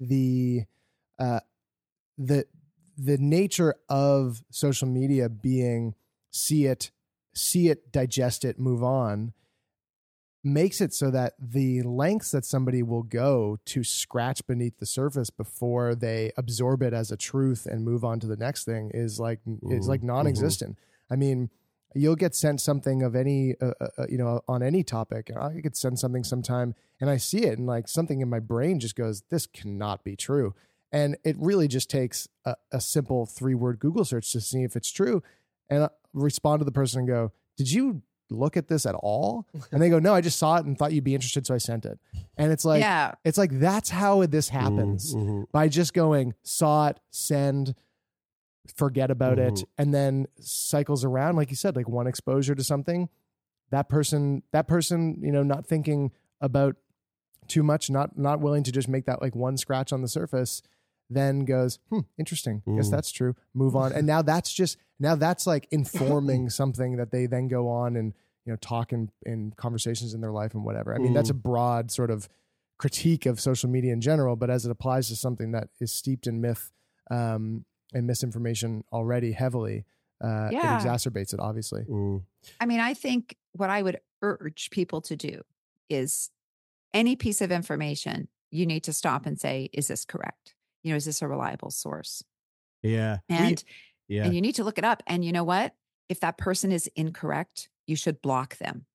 [0.00, 0.64] the
[1.18, 1.40] uh,
[2.16, 2.46] the
[2.96, 5.94] the nature of social media being
[6.30, 6.90] see it
[7.34, 9.32] see it digest it move on
[10.44, 15.30] makes it so that the lengths that somebody will go to scratch beneath the surface
[15.30, 19.18] before they absorb it as a truth and move on to the next thing is
[19.20, 19.40] like
[19.70, 20.04] is like Mhm.
[20.04, 20.78] non-existent
[21.10, 21.50] i mean
[21.94, 25.60] you'll get sent something of any uh, uh, uh, you know on any topic i
[25.62, 28.94] could send something sometime and i see it and like something in my brain just
[28.96, 30.54] goes this cannot be true.
[30.90, 34.74] And it really just takes a, a simple three word google search to see if
[34.76, 35.22] it's true
[35.68, 39.46] and I respond to the person and go did you look at this at all?
[39.72, 41.58] And they go no i just saw it and thought you'd be interested so i
[41.58, 41.98] sent it.
[42.36, 43.12] And it's like Yeah.
[43.24, 45.14] it's like that's how this happens
[45.52, 47.74] by just going saw it send
[48.76, 49.64] forget about it Mhm.
[49.78, 53.08] and then cycles around like you said like one exposure to something
[53.70, 56.76] that person that person you know not thinking about
[57.46, 60.62] too much not not willing to just make that like one scratch on the surface
[61.10, 62.90] then goes hmm interesting guess Mm.
[62.90, 67.26] that's true move on and now that's just now that's like informing something that they
[67.26, 68.12] then go on and
[68.44, 71.34] you know talk in in conversations in their life and whatever i mean that's a
[71.34, 71.42] Mm.
[71.42, 72.28] broad sort of
[72.78, 76.26] critique of social media in general but as it applies to something that is steeped
[76.26, 76.70] in myth
[77.10, 79.84] um and misinformation already heavily
[80.22, 80.78] uh Yeah.
[80.78, 82.22] it exacerbates it obviously Mm.
[82.60, 85.42] I mean, I think what I would urge people to do
[85.88, 86.30] is
[86.94, 90.54] any piece of information you need to stop and say, is this correct?
[90.82, 92.22] You know, is this a reliable source?
[92.82, 93.18] Yeah.
[93.28, 93.64] We- And
[94.08, 94.24] yeah.
[94.24, 95.02] and you need to look it up.
[95.06, 95.74] And you know what?
[96.08, 98.86] If that person is incorrect, you should block them.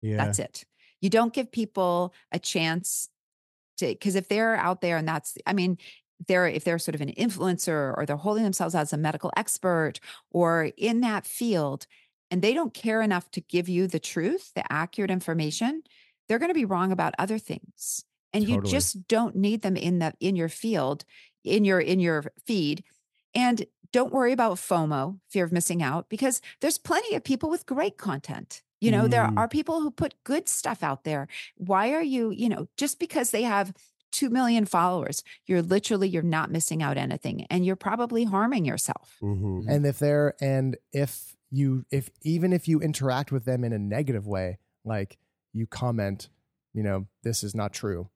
[0.00, 0.16] yeah.
[0.16, 0.64] That's it.
[1.00, 3.08] You don't give people a chance
[3.78, 5.76] to because if they're out there and that's I mean,
[6.28, 10.00] they're if they're sort of an influencer or they're holding themselves as a medical expert
[10.30, 11.86] or in that field
[12.30, 15.82] and they don't care enough to give you the truth, the accurate information,
[16.28, 18.04] they're going to be wrong about other things.
[18.32, 21.04] And you just don't need them in the in your field,
[21.44, 22.82] in your in your feed.
[23.34, 27.66] And don't worry about FOMO, fear of missing out, because there's plenty of people with
[27.66, 28.62] great content.
[28.80, 29.36] You know, there Mm.
[29.36, 31.28] are people who put good stuff out there.
[31.56, 33.72] Why are you, you know, just because they have
[34.12, 39.16] 2 million followers, you're literally you're not missing out anything and you're probably harming yourself.
[39.22, 39.64] Mhm.
[39.68, 43.78] and if they're and if you if even if you interact with them in a
[43.78, 45.18] negative way like
[45.52, 46.30] you comment
[46.72, 48.08] you know this is not true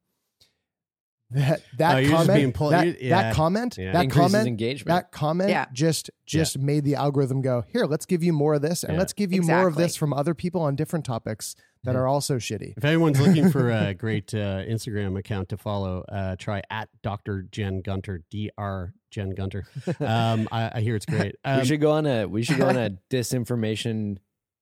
[1.31, 3.09] that that Oh, comment being pol- that, yeah.
[3.23, 3.91] that comment Yeah.
[3.91, 4.87] that Increases comment engagement.
[4.95, 5.65] that comment Yeah.
[5.73, 8.99] just just made the algorithm go here let's give you more of this and Yeah.
[8.99, 11.99] let's give you more of this from other people on different topics that Yeah.
[11.99, 16.35] are also shitty If anyone's looking for a great uh, Instagram account to follow, uh,
[16.37, 17.43] try at Dr.
[17.51, 18.93] Jen Gunter, Dr.
[19.11, 19.65] Jen Gunter.
[19.99, 21.35] Um, I, I hear it's great.
[21.45, 24.17] Um, we should go on a we should go on a disinformation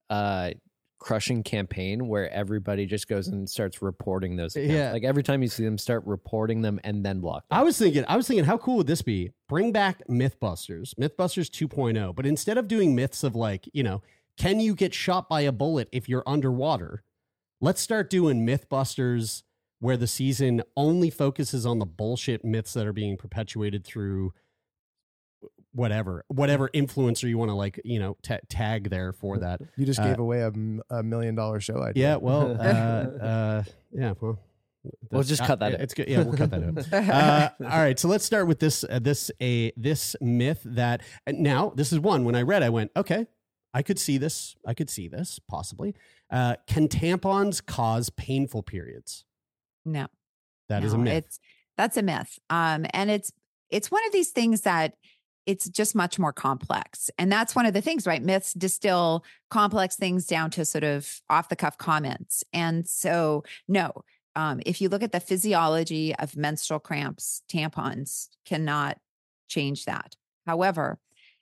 [0.09, 0.51] uh
[1.05, 4.73] crushing campaign where everybody just goes and starts reporting those accounts.
[4.73, 4.91] Yeah.
[4.91, 7.59] Like every time you see them start reporting them and then block them.
[7.59, 9.29] I was thinking, I was thinking, how cool would this be?
[9.47, 14.01] Bring back MythBusters, MythBusters 2.0, but instead of doing myths of like, you know,
[14.35, 17.03] can you get shot by a bullet if you're underwater?
[17.61, 19.43] Let's start doing MythBusters
[19.79, 24.33] where the season only focuses on the bullshit myths that are being perpetuated through
[25.75, 29.61] whatever, whatever influencer you want to like, you know, ta tag there for that.
[29.77, 30.41] you just Uh, gave away
[30.89, 34.39] a million dollar show idea Yeah, well, uh, uh, yeah, well,
[35.11, 35.81] We'll just cut that out.
[35.81, 36.07] It's good.
[36.07, 36.93] Yeah, we'll cut that out.
[37.09, 38.83] Uh, all right, so let's start with this.
[38.83, 42.23] Uh, this a this myth that and now this is one.
[42.23, 43.25] When I read, I went, okay,
[43.73, 44.55] I could see this.
[44.65, 45.95] I could see this possibly.
[46.29, 49.25] Uh, can tampons cause painful periods?
[49.85, 50.05] No.
[50.69, 51.25] That is a myth.
[51.25, 51.39] It's
[51.77, 52.37] that's a myth.
[52.51, 53.31] Um, and it's
[53.71, 54.93] it's one of these things that
[55.45, 57.09] it's just much more complex.
[57.17, 58.21] And that's one of the things, right?
[58.21, 62.43] Myths distill complex things down to sort of off the cuff comments.
[62.53, 63.91] And so, no,
[64.35, 68.97] um, if you look at the physiology of menstrual cramps, tampons cannot
[69.47, 70.15] change that.
[70.45, 70.99] However,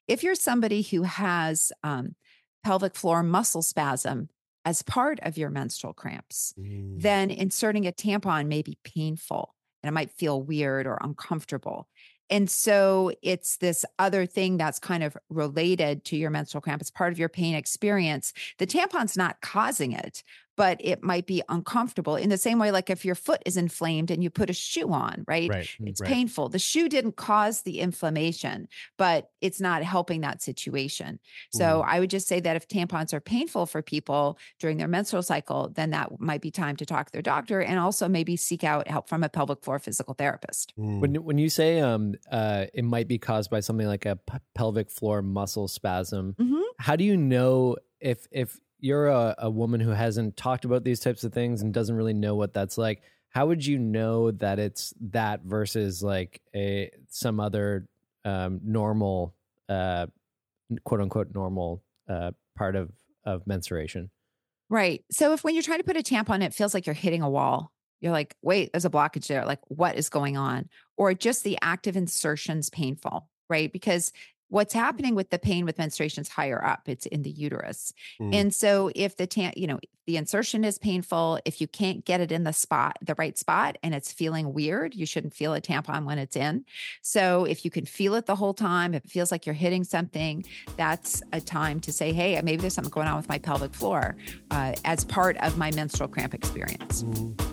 [0.07, 2.15] if you're somebody who has um,
[2.63, 4.29] pelvic floor muscle spasm
[4.65, 7.01] as part of your menstrual cramps, Mm.
[7.01, 11.89] then inserting a tampon may be painful and it might feel weird or uncomfortable.
[12.29, 16.81] And so it's this other thing that's kind of related to your menstrual cramp.
[16.81, 18.33] It's part of your pain experience.
[18.57, 20.23] The tampon's not causing it,
[20.55, 24.11] but it might be uncomfortable in the same way, like if your foot is inflamed
[24.11, 25.49] and you put a shoe on, right?
[25.49, 25.69] right.
[25.79, 26.07] It's right.
[26.09, 26.49] painful.
[26.49, 31.19] The shoe didn't cause the inflammation, but it's not helping that situation.
[31.51, 35.23] So I would just say that if tampons are painful for people during their menstrual
[35.23, 38.63] cycle, then that might be time to talk to their doctor and also maybe seek
[38.63, 40.73] out help from a pelvic floor physical therapist.
[40.77, 40.99] Mm.
[40.99, 44.37] When when you say um uh it might be caused by something like a p-
[44.55, 46.61] pelvic floor muscle spasm, Mhm.
[46.79, 50.99] how do you know if if you're a, a woman who hasn't talked about these
[50.99, 53.01] types of things and doesn't really know what that's like?
[53.29, 57.87] How would you know that it's that versus like a some other
[58.25, 59.35] um, normal
[59.69, 60.07] uh,
[60.83, 62.91] quote unquote normal uh, part of
[63.23, 64.09] of menstruation?
[64.69, 65.05] Right.
[65.09, 67.29] So if when you're trying to put a tampon, it feels like you're hitting a
[67.29, 67.71] wall.
[68.01, 69.45] You're like, wait, there's a blockage there.
[69.45, 70.67] Like, what is going on?
[70.97, 73.71] Or just the active insertion's painful, right?
[73.71, 74.11] Because
[74.53, 76.87] what's happening with the pain with menstruation is higher up.
[76.87, 77.91] It's in the uterus.
[78.21, 78.35] Mm.
[78.35, 82.21] And so if the tam- you know, the insertion is painful, if you can't get
[82.21, 85.61] it in the spot, the right spot, and it's feeling weird, you shouldn't feel a
[85.61, 86.65] tampon when it's in.
[87.01, 89.83] So if you can feel it the whole time, if it feels like you're hitting
[89.83, 90.45] something,
[90.77, 94.15] that's a time to say, hey, maybe there's something going on with my pelvic floor
[94.51, 97.01] uh, as part of my menstrual cramp experience.
[97.01, 97.52] Think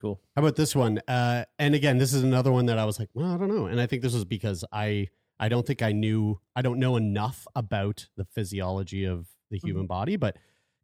[0.00, 0.20] Cool.
[0.36, 1.00] How about this one?
[1.08, 3.66] Uh, and again, this is another one that I was like, well, I don't know.
[3.66, 5.08] And I think this was because I
[5.40, 9.86] I don't think I knew I don't know enough about the physiology of the human
[9.86, 10.36] body, but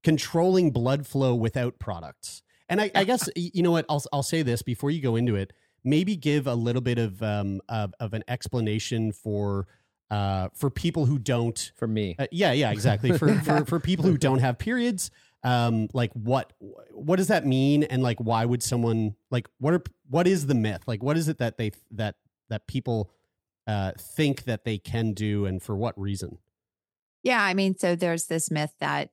[0.03, 2.43] controlling blood flow without products.
[2.69, 3.87] And I, I guess you know what?
[3.89, 5.53] I'll I'll say this before you go into it.
[5.85, 9.67] Maybe give a little bit of um of, of an explanation for
[10.11, 12.17] uh for people who don't For me.
[12.19, 13.17] uh, yeah, yeah, exactly.
[13.17, 15.11] For, for for people who don't have periods,
[15.45, 16.53] um, like what
[16.91, 20.55] what does that mean, and like why would someone like what are what is the
[20.55, 20.83] myth?
[20.87, 22.17] Like what is it that they that
[22.49, 23.11] that people
[23.67, 26.39] uh, think that they can do, and for what reason?
[27.23, 29.11] Yeah, I mean, so there's this myth that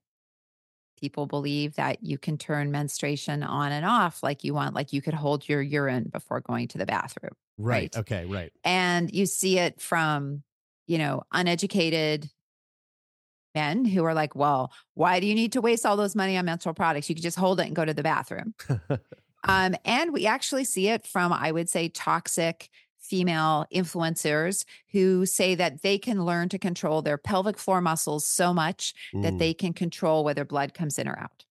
[1.00, 5.02] people believe that you can turn menstruation on and off like you want, like you
[5.02, 7.34] could hold your urine before going to the bathroom.
[7.58, 7.96] Right.
[7.96, 8.26] Okay.
[8.26, 8.52] Right.
[8.64, 10.44] And you see it from,
[10.88, 12.30] you know, uneducated
[13.56, 16.46] men who are like, well, why do you need to waste all those money on
[16.46, 17.10] menstrual products?
[17.10, 18.54] You could just hold it and go to the bathroom.
[19.48, 25.56] um, and we actually see it from, I would say, toxic female influencers who say
[25.56, 29.74] that they can learn to control their pelvic floor muscles so much that they can
[29.74, 31.44] control whether blood comes in or out.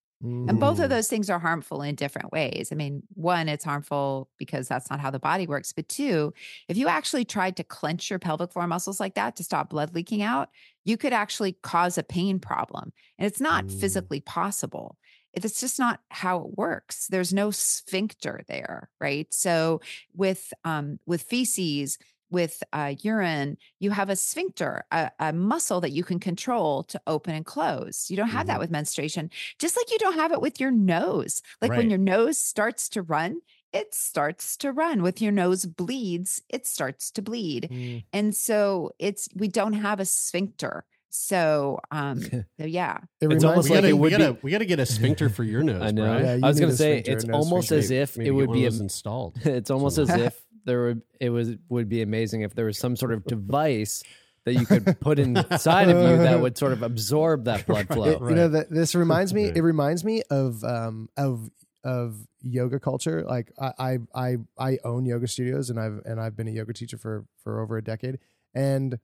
[0.49, 2.69] And both of those things are harmful in different ways.
[2.71, 5.73] I mean, one, it's harmful because that's not how the body works.
[5.73, 6.33] But two,
[6.67, 9.95] if you actually tried to clench your pelvic floor muscles like that to stop blood
[9.95, 10.49] leaking out,
[10.85, 12.93] you could actually cause a pain problem.
[13.17, 14.97] And it's not physically possible.
[15.33, 17.07] It's just not how it works.
[17.07, 19.27] There's no sphincter there, right?
[19.31, 19.81] So
[20.13, 21.97] with um, with feces,
[22.31, 27.01] with uh, urine, you have a sphincter, a, a muscle that you can control to
[27.05, 28.09] open and close.
[28.09, 29.29] You don't have that with menstruation,
[29.59, 31.41] just like you don't have it with your nose.
[31.61, 33.41] Like when your nose starts to run,
[33.73, 35.01] it starts to run.
[35.01, 38.03] With your nose bleeds, it starts to bleed.
[38.11, 40.85] And so it's we don't have a sphincter.
[41.09, 42.21] So um
[42.59, 42.99] so yeah.
[43.19, 45.29] It's almost we like gotta, it we would gotta, be- we gotta get a sphincter
[45.29, 45.81] for your nose.
[45.81, 46.17] I know.
[46.17, 47.83] Yeah, you I was going to say it's almost sphincter.
[47.83, 49.37] as if Maybe it get would be of installed.
[49.45, 52.95] It's almost as if there would it was would be amazing if there was some
[52.95, 54.03] sort of device
[54.45, 58.05] that you could put inside of you that would sort of absorb that blood flow.
[58.05, 59.45] It- You know that this reminds me.
[59.57, 61.49] It reminds me of um of
[61.83, 63.23] of yoga culture.
[63.23, 66.73] Like I I I, I own yoga studios and I've and I've been a yoga
[66.73, 68.17] teacher for for over a decade.
[68.53, 68.99] And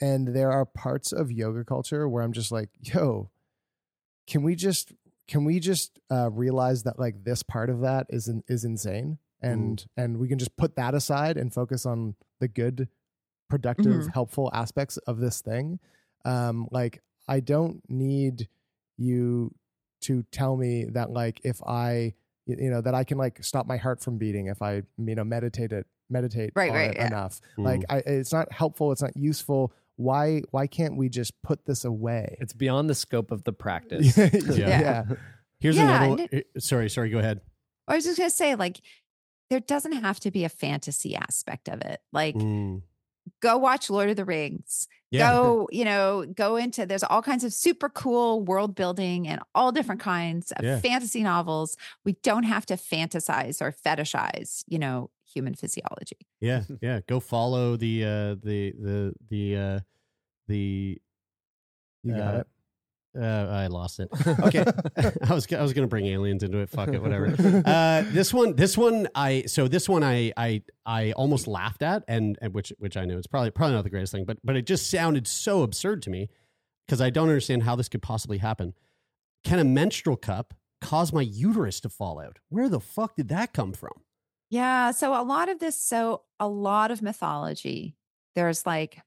[0.00, 3.30] and there are parts of yoga culture where I'm just like, yo,
[4.26, 4.92] can we just
[5.28, 9.18] can we just uh, realize that like this part of that is in, is insane
[9.44, 12.88] and and we can just put that aside and focus on the good
[13.50, 14.12] productive Mhm.
[14.12, 15.78] helpful aspects of this thing
[16.24, 18.48] um like i don't need
[18.96, 19.54] you
[20.00, 22.14] to tell me that like if i
[22.46, 25.24] you know that i can like stop my heart from beating if i you know
[25.24, 27.06] meditate it meditate Right, on right, it yeah.
[27.06, 27.84] enough like Mm.
[27.90, 32.36] I, it's not helpful it's not useful why why can't we just put this away
[32.40, 34.16] It's beyond the scope of the practice.
[34.18, 34.32] yeah.
[34.58, 35.04] yeah.
[35.60, 36.22] Here's Yeah, another.
[36.32, 37.10] and eh, Sorry, sorry.
[37.10, 37.40] Go ahead.
[37.86, 38.80] I was just gonna say, like,
[39.50, 42.00] there doesn't have to be a fantasy aspect of it.
[42.12, 42.82] Like, Mm.
[43.40, 44.86] go watch Lord of the Rings.
[45.10, 45.30] Yeah.
[45.30, 49.70] Go, you know, go into there's all kinds of super cool world building and all
[49.70, 50.80] different kinds of Yeah.
[50.80, 51.76] fantasy novels.
[52.04, 56.18] We don't have to fantasize or fetishize, you know, human physiology.
[56.40, 57.00] Yeah, yeah.
[57.06, 59.80] Go follow the uh the the the uh
[60.48, 61.00] the
[62.02, 62.46] You got uh, it.
[63.16, 64.08] Uh, I lost it.
[64.44, 64.64] Okay,
[65.28, 66.68] I was I was gonna bring aliens into it.
[66.68, 67.34] Fuck it, whatever.
[67.64, 72.04] Uh, this one, this one, I so this one I I I almost laughed at,
[72.08, 74.56] and, and which which I know it's probably probably not the greatest thing, but but
[74.56, 76.28] it just sounded so absurd to me
[76.86, 78.74] because I don't understand how this could possibly happen.
[79.44, 82.38] Can a menstrual cup cause my uterus to fall out?
[82.48, 83.92] Where the fuck did that come from?
[84.50, 84.90] Yeah.
[84.90, 87.96] So a lot of this, so a lot of mythology,
[88.34, 88.98] there's like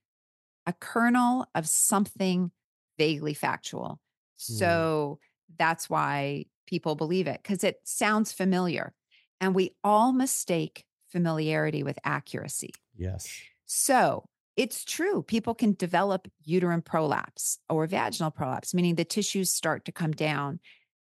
[0.66, 2.50] a kernel of something
[2.98, 4.00] vaguely factual.
[4.38, 4.58] Mm.
[4.58, 5.18] So
[5.58, 8.92] that's why people believe it because it sounds familiar.
[9.40, 12.74] And we all mistake familiarity with accuracy.
[12.96, 13.28] Yes.
[13.66, 14.24] So
[14.56, 15.22] it's true.
[15.22, 20.58] People can develop uterine prolapse or vaginal prolapse, meaning the tissues start to come down.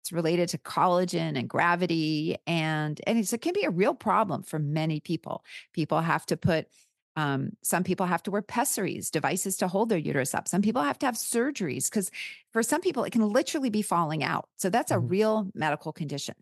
[0.03, 4.59] It's related to collagen and gravity, and and it can be a real problem for
[4.59, 5.45] many people.
[5.73, 6.67] People have to put.
[7.17, 10.49] Um, some people have to wear pessaries, devices to hold their uterus up.
[10.49, 12.11] Some people have to have surgeries because
[12.53, 14.49] for some people it can literally be falling out.
[14.57, 16.35] So that's a real medical condition.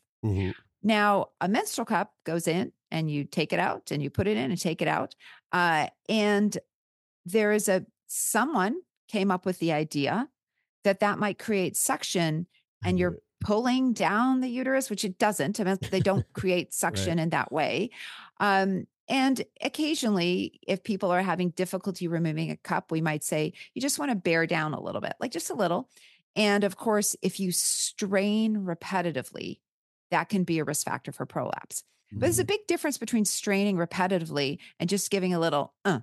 [0.83, 4.37] Now, a menstrual cup goes in and you take it out and you put it
[4.37, 5.15] in and take it out.
[5.53, 6.57] Uh, and
[7.25, 8.77] there is a someone
[9.09, 10.29] came up with the idea
[10.83, 12.47] that that might create suction
[12.85, 15.61] and you're pulling down the uterus, which it doesn't.
[15.61, 17.91] I mean, they don't create suction in that way.
[18.41, 23.83] Um, and occasionally, if people are having difficulty removing a cup, we might say, you
[23.83, 25.89] just want to bear down a little bit, like just a little.
[26.37, 29.61] And of course, if you strain repetitively,
[30.11, 31.85] that can be a risk factor for prolapse.
[32.13, 36.01] But there's a big difference between straining repetitively and just giving a little, uh,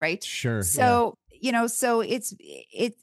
[0.00, 0.22] right?
[0.24, 0.62] Sure.
[0.62, 2.94] So, you know, so it's, it,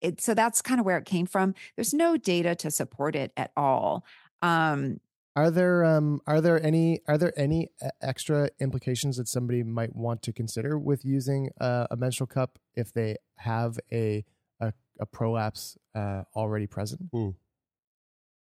[0.00, 1.54] it, so that's kind of where it came from.
[1.76, 4.04] There's no data to support it at all.
[4.40, 5.00] Um,
[5.36, 9.94] Are there um are there any are there any e- extra implications that somebody might
[9.94, 14.24] want to consider with using uh, a menstrual cup if they have a
[14.60, 17.02] a, a prolapse uh, already present?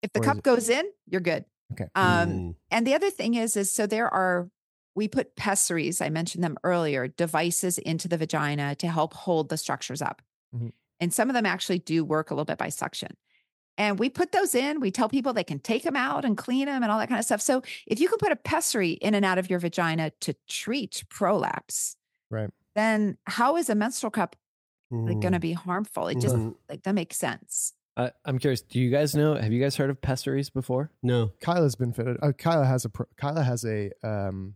[0.02, 1.46] if the Or cup it- goes in, you're good.
[1.74, 1.88] Okay.
[1.94, 4.50] Um, and the other thing is, is so there are
[4.96, 9.58] we put pessaries, I mentioned them earlier, devices into the vagina to help hold the
[9.58, 10.24] structures up.
[10.56, 10.72] Mhm.
[11.00, 13.16] And some of them actually do work a little bit by suction.
[13.80, 14.82] And we put those in.
[14.82, 17.18] We tell people they can take them out and clean them and all that kind
[17.18, 17.42] of stuff.
[17.42, 21.04] So if you can put a pessary in and out of your vagina to treat
[21.10, 21.96] prolapse,
[22.30, 22.50] Right.
[22.76, 24.36] then how is a menstrual cup
[24.92, 26.10] like going to be harmful?
[26.10, 26.56] It just Mhm.
[26.70, 27.74] like that makes sense.
[27.96, 28.62] I, I'm curious.
[28.62, 29.36] Do you guys know?
[29.36, 30.92] Have you guys heard of pessaries before?
[31.02, 31.32] No.
[31.42, 32.18] Kyla's been fitted.
[32.22, 34.56] Uh, Kyla has a pro, Kyla has a um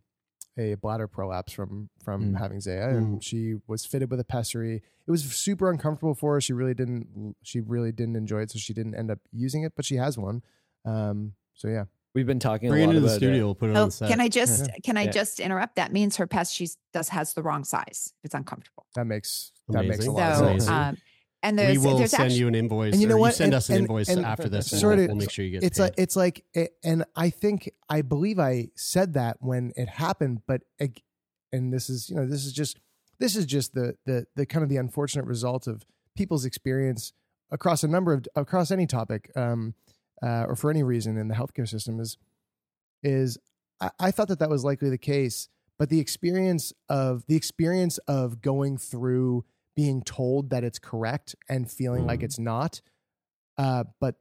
[0.58, 2.38] a bladder prolapse from from Mm.
[2.40, 4.84] having Zaya, and she was fitted with a pessary.
[5.08, 6.42] It was super uncomfortable for her.
[6.42, 7.36] She really didn't.
[7.44, 9.74] She really didn't enjoy it, so she didn't end up using it.
[9.76, 10.44] But she has one.
[10.86, 11.34] Um.
[11.54, 11.86] So yeah.
[12.16, 13.46] We've been talking Bring a it lot into the about, studio.
[13.46, 14.08] We'll put it Oh, on set.
[14.08, 15.12] can I just can I Yeah.
[15.12, 15.78] just interrupt?
[15.78, 18.14] That means her pest she does has the wrong size.
[18.24, 18.86] It's uncomfortable.
[18.96, 20.14] That makes that makes a Amazing.
[20.14, 20.68] lot of sense.
[20.68, 20.98] um,
[21.44, 22.94] and we will there's send actually, you an invoice.
[22.94, 23.36] And you know or what?
[23.36, 24.72] send And- us an and- invoice and after this.
[24.72, 25.84] and sort we'll, of- we'll make sure you get it's paid.
[25.84, 30.42] like it's like it- and i think i believe i said that when it happened
[30.48, 31.04] but ag-
[31.52, 32.80] and this is you know this is just
[33.20, 35.86] this is just the the the kind of the unfortunate result of
[36.16, 37.14] people's experience
[37.52, 39.74] across a number of across any topic um
[40.22, 42.18] uh, or for any reason in the healthcare system is
[43.04, 43.38] is
[43.82, 47.98] I, I thought that that was likely the case but the experience of the experience
[48.08, 49.44] of going through
[49.76, 52.82] being told that it's correct and feeling like it's not
[53.58, 54.16] uh but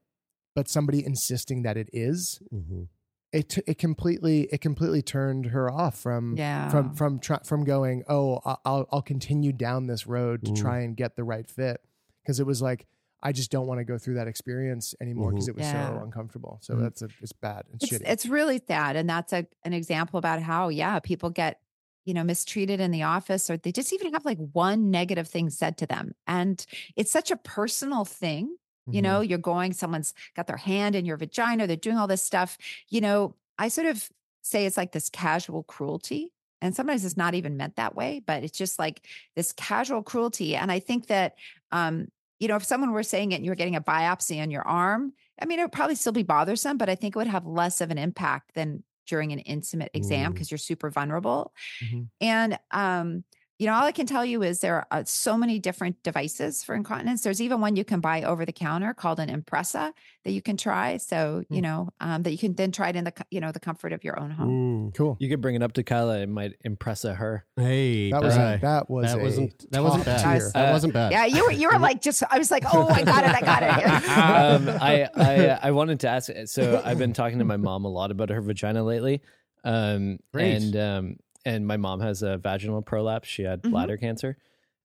[0.55, 2.89] but somebody insisting that it is Mhm.
[3.33, 6.69] it t- it completely it completely turned her off from Yeah.
[6.69, 10.57] from from try, from going oh I- I'll I'll continue down this road to Mm.
[10.61, 11.81] try and get the right fit
[12.23, 12.87] because it was like
[13.25, 15.51] I just don't want to go through that experience anymore because Mhm.
[15.51, 15.89] it was Yeah.
[15.97, 16.81] so uncomfortable so Mhm.
[16.83, 20.19] that's a, it's bad it's, it's shitty it's really sad, and that's a an example
[20.19, 21.62] about how yeah people get
[22.05, 25.51] you know mistreated in the office or they just even have like one negative thing
[25.51, 26.65] said to them, and
[26.97, 28.57] it's such a personal thing.
[28.91, 29.03] You Mhm.
[29.03, 32.59] know, you're going, someone's got their hand in your vagina, they're doing all this stuff.
[32.91, 34.11] You know, I sort of
[34.43, 36.31] say it's like this casual cruelty.
[36.61, 40.55] And sometimes it's not even meant that way, but it's just like this casual cruelty.
[40.55, 41.37] And I think that,
[41.73, 44.51] um, you know, if someone were saying it and you were getting a biopsy on
[44.51, 47.27] your arm, I mean, it would probably still be bothersome, but I think it would
[47.27, 51.53] have less of an impact than during an intimate exam because you're super vulnerable.
[51.83, 52.09] Mhm.
[52.21, 53.25] And um,
[53.63, 56.65] you know, all I can tell you is there are uh, so many different devices
[56.65, 57.23] for incontinence.
[57.23, 59.93] There's even one you can buy over the counter called an Impressa
[60.25, 60.97] that you can try.
[60.97, 61.63] So you Hmm.
[61.63, 64.03] know um, that you can then try it in the you know the comfort of
[64.03, 64.91] your own home.
[64.91, 64.97] Mm.
[64.97, 66.19] cool You could bring it up to Kyla.
[66.23, 67.45] It might impress her.
[67.57, 70.39] Hey, that was uh, that was, that wasn't, that wasn't top bad.
[70.41, 70.51] tier.
[70.55, 71.13] That Uh, wasn't bad.
[71.13, 73.41] Yeah, you were you were like just I was like, oh, I got it, I
[73.43, 73.73] got it.
[74.19, 76.31] um, I, I I wanted to ask.
[76.47, 79.23] So I've been talking to my mom a lot about her vagina lately,
[79.63, 80.57] um, Great.
[80.63, 83.29] and um, and my mom has a vaginal prolapse.
[83.29, 83.71] She had Mhm.
[83.71, 84.37] bladder cancer,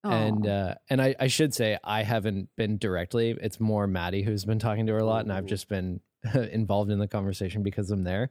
[0.04, 3.32] and uh, and I, I should say I haven't been directly.
[3.42, 6.00] It's more Maddie who's been talking to her a lot, and I've just been
[6.52, 8.30] involved in the conversation because I'm there.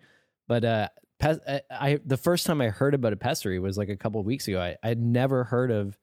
[0.49, 3.89] But uh, pes- I, I the first time I heard about a pessary was like
[3.89, 4.61] a couple of weeks ago.
[4.61, 5.99] I I'd never heard of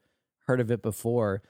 [0.46, 1.42] heard of it before,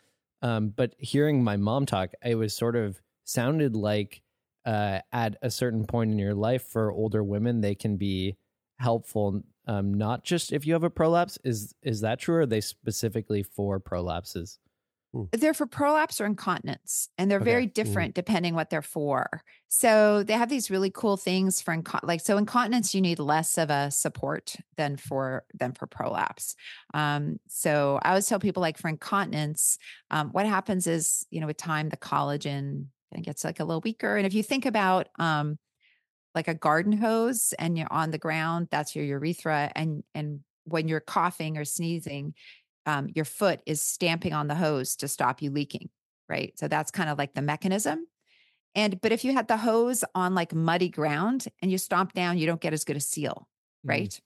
[0.43, 4.23] um, but hearing my mom talk, it was sort of sounded like
[4.65, 8.37] uh, at a certain point in your life for older women, they can be
[8.79, 9.43] helpful.
[9.67, 11.39] Um, not just if you have a prolapse.
[11.45, 12.37] Is is that true?
[12.37, 14.59] Or are they specifically for prolapses?
[15.33, 17.45] they're for prolapse or incontinence and they're Okay.
[17.51, 17.73] very Mhm.
[17.73, 22.21] different depending what they're for so they have these really cool things for incon- like
[22.21, 26.55] so incontinence you need less of a support than for than for prolapse
[26.95, 29.77] um, so i always tell people like for incontinence
[30.11, 33.81] um, what happens is you know with time the collagen kind gets like a little
[33.81, 35.59] weaker and if you think about um,
[36.35, 40.89] like a garden hose and you're on the ground that's your urethra and and when
[40.89, 42.35] you're coughing or sneezing
[42.87, 45.89] um, your foot is stamping on the hose to stop you leaking
[46.29, 46.59] right?
[46.59, 48.07] So that's kind of like the mechanism.
[48.75, 52.39] And but if you had the hose on like muddy ground and you stomp down
[52.39, 53.49] you don't get as good a seal
[53.85, 54.19] right?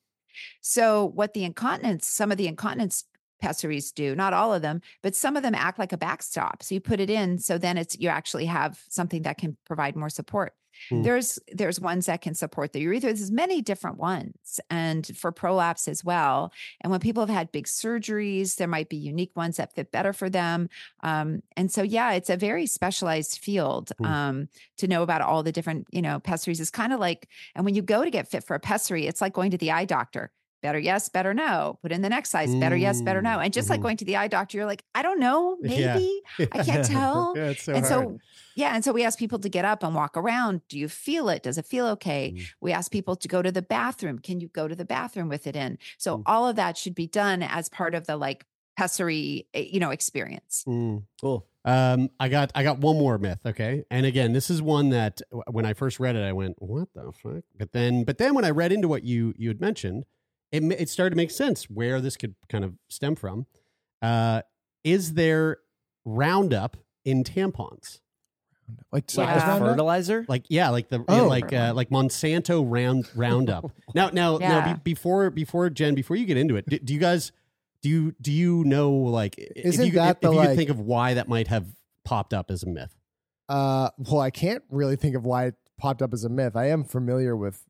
[0.61, 3.05] So what the incontinence some of the incontinence
[3.41, 4.15] pessaries do.
[4.15, 6.63] Not all of them, but some of them act like a backstop.
[6.63, 9.97] So you put it in, so then it's you actually have something that can provide
[9.97, 10.55] more support.
[10.91, 11.03] Hmm.
[11.03, 13.13] There's there's ones that can support the urethra.
[13.13, 16.53] There's many different ones, and for prolapse as well.
[16.83, 20.13] And when people have had big surgeries, there might be unique ones that fit better
[20.13, 20.69] for them.
[21.03, 24.05] Um, and so, yeah, it's a very specialized field Hmm.
[24.05, 26.61] um, to know about all the different you know pessaries.
[26.61, 29.21] It's kind of like, and when you go to get fit for a pessary, it's
[29.21, 30.31] like going to the eye doctor.
[30.61, 31.79] Better yes, better no.
[31.83, 32.55] Put in the next size.
[32.57, 33.39] Better yes, better no.
[33.39, 33.83] And just like Mhm.
[33.85, 35.95] going to the eye doctor, you're like, I don't know, Yeah.
[35.95, 37.35] maybe I can't tell.
[37.37, 38.05] Yeah, so and hard.
[38.07, 38.19] so,
[38.57, 38.75] yeah.
[38.75, 40.63] And so we ask people to get up and walk around.
[40.69, 41.43] Do you feel it?
[41.45, 42.35] Does it feel okay?
[42.37, 42.47] Mm.
[42.61, 44.19] We ask people to go to the bathroom.
[44.19, 45.75] Can you go to the bathroom with it in?
[45.75, 45.79] Mm.
[45.97, 48.45] So all of that should be done as part of the like
[48.77, 50.65] pessary, eh, you know, experience.
[50.67, 51.05] Mm.
[51.21, 51.47] Cool.
[51.65, 53.85] Um, I got I got one more myth, okay?
[53.91, 57.13] And again, this is one that when I first read it, I went, "What the
[57.13, 60.05] fuck?" But then, but then when I read into what you you had mentioned,
[60.53, 63.47] it it started to make sense where this could kind of stem from.
[64.03, 64.43] Uh,
[64.85, 65.59] is there
[66.05, 68.01] Roundup in tampons?
[68.93, 70.25] Like Like size a fertilizer?
[70.29, 71.27] Like yeah, like the Oh.
[71.27, 73.71] like uh, like Monsanto round Roundup.
[73.95, 77.01] now now now be, before before Jen, before you get into it, do, do you
[77.01, 77.33] guys
[77.83, 80.71] do you do you know like Isn't you, that if, the, if you like- think
[80.71, 81.67] of why that might have
[82.05, 82.95] popped up as a myth?
[83.49, 86.55] Uh, well, I can't really think of why it popped up as a myth.
[86.55, 87.65] I am familiar with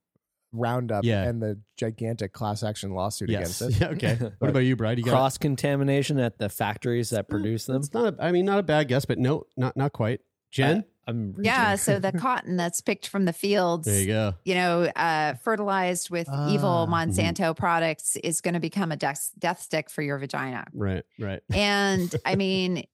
[0.53, 1.25] Roundup Yeah.
[1.25, 3.61] and the gigantic class action lawsuit Yes.
[3.61, 3.85] against it.
[3.85, 4.31] Yeah, okay.
[4.39, 4.99] What about you, Brad?
[4.99, 7.77] You got Cross contamination at the factories that produce them.
[7.77, 8.15] It's not.
[8.15, 10.21] A, I mean, not a bad guess, but no, not not quite.
[10.51, 11.75] Jen, I'm Yeah.
[11.77, 14.35] So the cotton that's picked from the fields, there you go.
[14.47, 16.49] you know, uh, fertilized with Ah.
[16.51, 16.95] evil Mm-hmm.
[17.11, 20.67] Monsanto products is going to become a death, death stick for your vagina.
[20.73, 21.43] Right, right.
[21.53, 22.85] And I mean,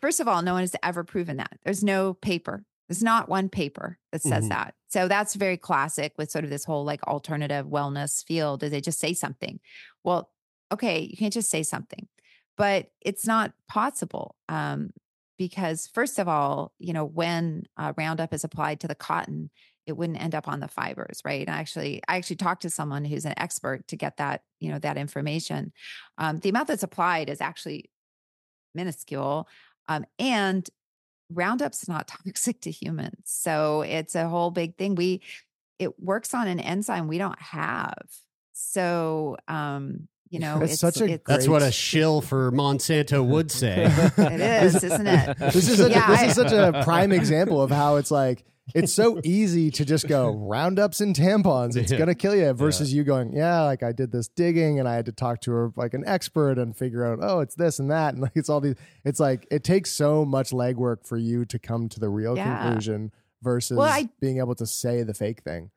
[0.00, 1.58] first of all, no one has ever proven that.
[1.64, 2.64] There's no paper.
[2.90, 4.48] There's not one paper that says Mhm.
[4.48, 4.74] that.
[4.88, 8.64] So that's very classic with sort of this whole like alternative wellness field.
[8.64, 9.60] Is they just say something?
[10.02, 10.32] Well,
[10.72, 12.08] okay, you can't just say something,
[12.56, 14.34] but it's not possible.
[14.48, 14.90] Um,
[15.38, 19.50] because first of all, you know, when uh, Roundup is applied to the cotton,
[19.86, 21.46] it wouldn't end up on the fibers, right?
[21.46, 24.80] And actually, I actually talked to someone who's an expert to get that, you know,
[24.80, 25.72] that information.
[26.18, 27.88] Um, the amount that's applied is actually
[28.74, 29.48] minuscule,
[29.88, 30.68] um, and
[31.32, 34.94] Roundup's not toxic to humans, so it's a whole big thing.
[34.94, 35.20] We
[35.78, 37.96] it works on an enzyme we don't have,
[38.52, 41.74] so um, you know, That's such a it's- That's what a Great.
[41.74, 43.84] shill for Monsanto would say.
[44.16, 45.38] it is, isn't it?
[45.38, 48.44] This is such, Yeah, this I- is such a prime example of how it's like
[48.74, 51.76] it's so easy to just go roundups and tampons.
[51.76, 51.98] It's Yeah.
[51.98, 52.52] gonna kill you.
[52.52, 55.50] Versus you going, yeah, like I did this digging and I had to talk to
[55.52, 58.48] her like an expert and figure out, oh, it's this and that, and like it's
[58.48, 58.76] all these.
[59.04, 62.60] It's like it takes so much legwork for you to come to the real Yeah.
[62.62, 63.12] conclusion
[63.42, 65.70] versus Well, I- being able to say the fake thing.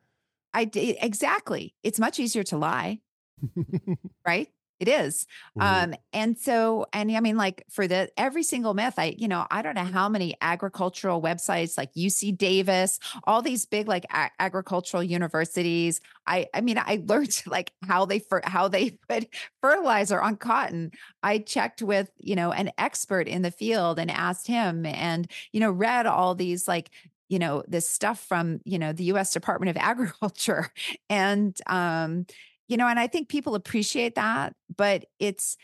[0.52, 1.74] I d- exactly.
[1.82, 3.00] It's much easier to lie,
[4.26, 4.48] right?
[4.80, 5.26] It is.
[5.56, 5.62] Mhm.
[5.92, 9.46] Um, and so, and I mean, like for the every single myth, I, you know,
[9.50, 14.30] I don't know how many agricultural websites like UC Davis, all these big like a-
[14.40, 16.00] agricultural universities.
[16.26, 19.28] I, I mean, I learned like how they fer- how they put
[19.62, 20.90] fertilizer on cotton.
[21.22, 25.60] I checked with you know an expert in the field and asked him, and you
[25.60, 26.90] know, read all these like
[27.28, 30.70] you know this stuff from you know the US Department of Agriculture
[31.08, 32.26] and um
[32.74, 35.56] you know and I think people appreciate that but it's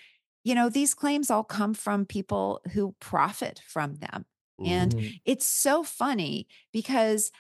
[0.45, 4.27] you know these claims all come from people who profit from them
[4.65, 5.17] and Mm-hmm.
[5.25, 7.33] it's so funny because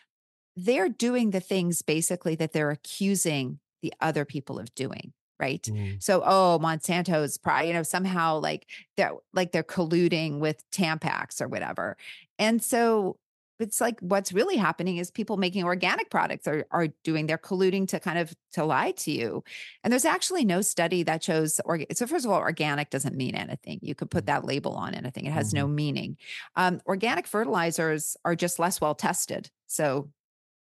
[0.56, 6.02] they're doing the things basically that they're accusing the other people of doing right Mhm.
[6.02, 8.66] so oh monsanto's probably you know somehow like
[8.96, 11.96] they're like they're colluding with tampax or whatever
[12.38, 13.18] and so
[13.60, 17.86] it's like what's really happening is people making organic products are, are doing they're colluding
[17.88, 19.44] to kind of to lie to you.
[19.84, 23.34] And there's actually no study that shows orga- so first of all organic doesn't mean
[23.34, 23.78] anything.
[23.82, 26.16] You could put that label on anything it has no meaning.
[26.56, 30.08] Um, organic fertilizers are just less well tested so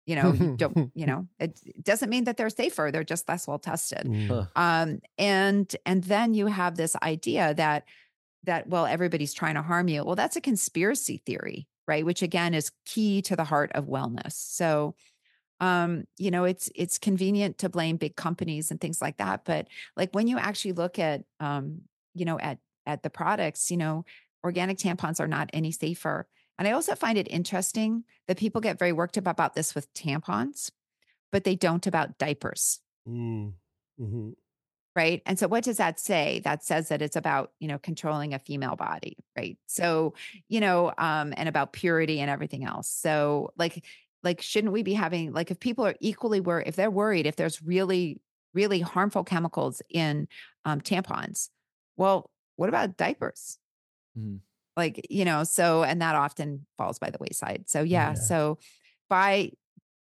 [0.05, 3.29] you know you don't you know it, it doesn't mean that they're safer they're just
[3.29, 4.05] less well tested.
[4.05, 4.27] Mm.
[4.27, 4.45] Huh.
[4.55, 7.83] um and and then you have this idea that
[8.43, 10.03] that well everybody's trying to harm you.
[10.03, 14.33] Well that's a conspiracy theory right which again is key to the heart of wellness
[14.33, 14.95] so
[15.59, 19.67] um you know it's it's convenient to blame big companies and things like that but
[19.95, 21.81] like when you actually look at um
[22.13, 24.05] you know at at the products you know
[24.43, 26.27] organic tampons are not any safer
[26.59, 29.91] and i also find it interesting that people get very worked up about this with
[29.93, 30.71] tampons
[31.31, 33.53] but they don't about diapers Mm.
[33.99, 34.35] Mhm.
[34.97, 38.33] Right and so what does that say that says that it's about you know controlling
[38.33, 40.13] a female body right so
[40.49, 43.85] you know um and about purity and everything else so like
[44.23, 47.35] like shouldn't we be having like if people are equally worried if they're worried if
[47.35, 48.19] there's really
[48.53, 50.27] really harmful chemicals in
[50.65, 51.49] um, tampons
[51.95, 53.59] well what about diapers?
[54.17, 54.39] Mhm.
[54.75, 57.65] Like, you know, so and that often falls by the wayside.
[57.67, 58.13] So yeah, Yeah.
[58.15, 58.57] so
[59.09, 59.51] buy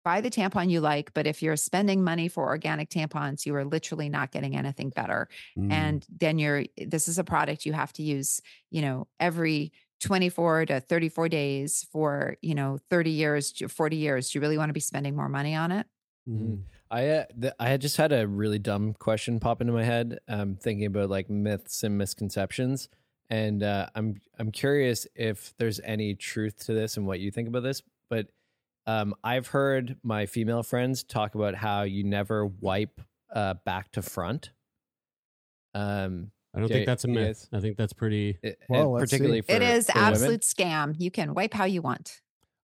[0.05, 3.65] buy the tampon you like, but if you're spending money for organic tampons, you are
[3.65, 5.29] literally not getting anything better.
[5.59, 5.73] Mm.
[5.73, 8.41] And then you're this is a product you have to use,
[8.71, 14.31] you know, every 24 to 34 days for, you know, 30 years, 40 years.
[14.31, 15.87] Do you really want to be spending more money on it?
[16.29, 16.63] Mhm.
[16.91, 20.19] I uh, th- I had just had a really dumb question pop into my head.
[20.29, 22.89] Um, thinking about like myths and misconceptions,
[23.29, 27.49] and uh, I'm I'm curious if there's any truth to this and what you think
[27.49, 27.83] about this.
[28.09, 28.29] But
[28.87, 33.01] um, I've heard my female friends talk about how you never wipe
[33.35, 34.51] uh, back to front.
[35.75, 37.49] Um, I don't do think that's a myth.
[37.53, 38.39] guys- I think that's pretty.
[38.43, 39.17] it- Well, and let's see.
[39.17, 40.13] particularly for it is for women?
[40.13, 40.95] absolute scam.
[40.99, 42.21] You can wipe how you want.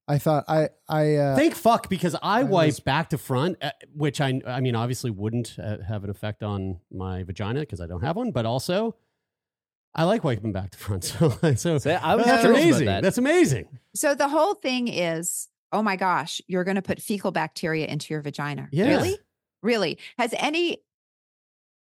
[0.09, 3.59] I thought I I uh, Thank fuck because I, I wipe was- back to front,
[3.63, 7.81] uh, which I I mean obviously wouldn't uh, have an effect on my vagina because
[7.81, 8.97] I don't have one, but also
[9.95, 11.05] I like wiping back to front.
[11.21, 12.87] So so See, I was that's curious about amazing.
[12.87, 13.03] that.
[13.03, 13.79] That's amazing.
[13.95, 18.15] So the whole thing is, oh my gosh, you're going to put fecal bacteria into
[18.15, 18.69] your vagina.
[18.71, 18.87] Yeah.
[18.89, 19.19] Really?
[19.63, 19.99] Really?
[20.19, 20.79] Has any,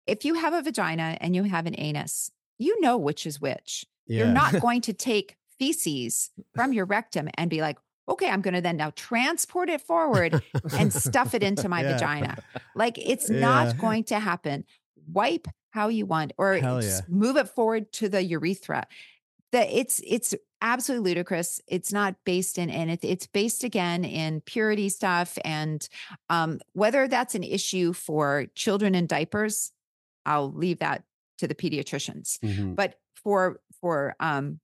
[0.06, 3.84] if you have a vagina and you have an anus, you know which is which.
[4.06, 4.18] Yeah.
[4.24, 8.54] You're not going to take feces from your rectum and be like, okay, I'm going
[8.54, 10.42] to then now transport it forward
[10.76, 11.92] and stuff it into my Yeah.
[11.92, 12.36] vagina.
[12.74, 13.38] Like it's Yeah.
[13.40, 14.64] not going to happen.
[15.10, 16.58] Wipe how you want or
[17.08, 18.86] move it forward to the urethra.
[19.52, 21.60] That it's it's absolutely ludicrous.
[21.66, 25.86] It's not based in and it, it's based again in purity stuff and
[26.30, 29.72] um, whether that's an issue for children in diapers,
[30.24, 31.02] I'll leave that
[31.38, 32.38] to the pediatricians.
[32.38, 32.76] Mhm.
[32.76, 34.60] But for for um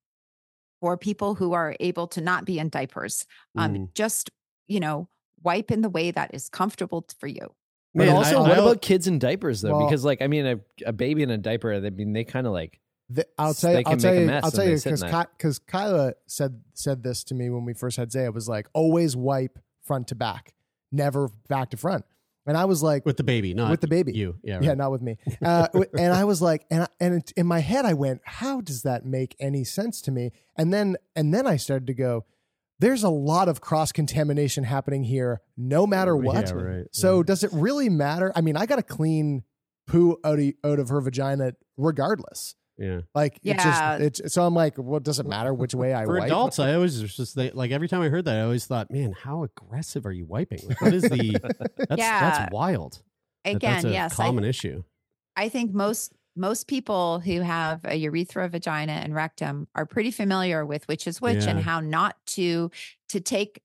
[0.81, 3.27] for people who are able to not be in diapers,
[3.57, 3.95] um, Mm.
[3.95, 4.31] just
[4.69, 5.09] you know,
[5.43, 7.55] wipe in the way that is comfortable for you.
[7.95, 9.73] But Man, also, I- what I- about kids in diapers though?
[9.79, 12.47] Well- because like, I mean, a, a baby in a diaper, I mean, they kind
[12.47, 12.79] of like
[13.11, 13.83] The, I'll tell you.
[13.87, 14.31] I'll tell you.
[14.31, 15.31] I'll tell you sit in because that.
[15.37, 18.25] because Kyla said said this to me when we first had Zay.
[18.25, 20.53] It was like always wipe front to back,
[20.93, 22.05] never back to front.
[22.47, 24.13] And I was like, with the baby, not with the baby.
[24.13, 25.17] You, yeah, yeah, not with me.
[25.43, 28.61] Uh, and I was like, and I- and it- in my head, I went, how
[28.63, 30.33] does that make any sense to me?
[30.57, 32.25] And then and then I started to go,
[32.79, 36.47] there's a lot of cross contamination happening here, no matter what.
[36.49, 36.85] Yeah, right.
[36.93, 38.33] So does it really matter?
[38.37, 39.45] I mean, I got to clean
[39.87, 42.55] poo out of, out of her vagina regardless.
[42.79, 43.01] Yeah.
[43.15, 43.55] Like Yeah.
[43.55, 46.27] it's just it's so I'm like, what does it matter which way I For wipe?
[46.27, 49.13] adults, I always just they, like every time I heard that, I always thought, man,
[49.13, 50.61] how aggressive are you wiping?
[50.67, 51.39] Like, what is the?
[51.77, 52.21] That's Yeah.
[52.31, 53.03] that's wild.
[53.45, 54.83] that Again, that's a yes, I, common issue.
[55.37, 60.65] I think most most people who have a urethra, vagina, and rectum are pretty familiar
[60.65, 62.71] with which is which and how not to
[63.09, 63.61] to take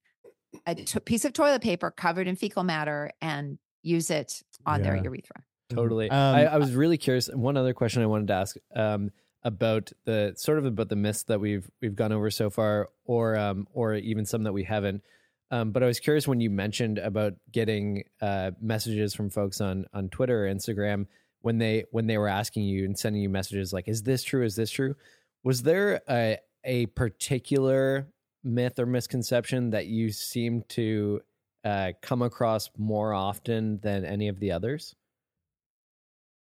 [0.65, 4.95] a t- piece of toilet paper covered in fecal matter and use it on their
[4.95, 5.43] urethra.
[5.75, 6.09] Totally.
[6.09, 7.27] Um, I, I was really curious.
[7.27, 9.11] One other question I wanted to ask um,
[9.43, 13.37] about the sort of about the myths that we've we've gone over so far, or
[13.37, 15.03] um, or even some that we haven't.
[15.51, 19.85] Um, but I was curious when you mentioned about getting uh, messages from folks on
[19.93, 21.07] on Twitter or Instagram
[21.41, 24.43] when they when they were asking you and sending you messages like, "Is this true?
[24.43, 24.95] Is this true?"
[25.43, 28.07] Was there a a particular
[28.43, 31.21] myth or misconception that you seem to
[31.63, 34.95] uh, come across more often than any of the others?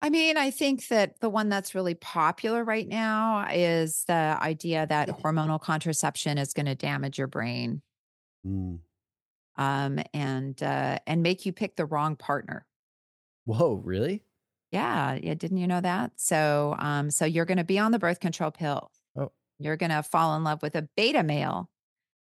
[0.02, 4.86] I mean, I think that the one that's really popular right now is the idea
[4.86, 7.82] that hormonal contraception is going to damage your brain
[8.46, 8.80] Mm.
[9.58, 12.66] um, and uh, and make you pick the wrong partner.
[13.46, 14.24] Whoa, really?
[14.72, 15.34] Yeah, yeah.
[15.34, 16.12] Didn't you know that?
[16.18, 18.92] So, um, so you're going to be on the birth control pill.
[19.18, 19.32] Oh.
[19.60, 21.70] You're going to fall in love with a beta male,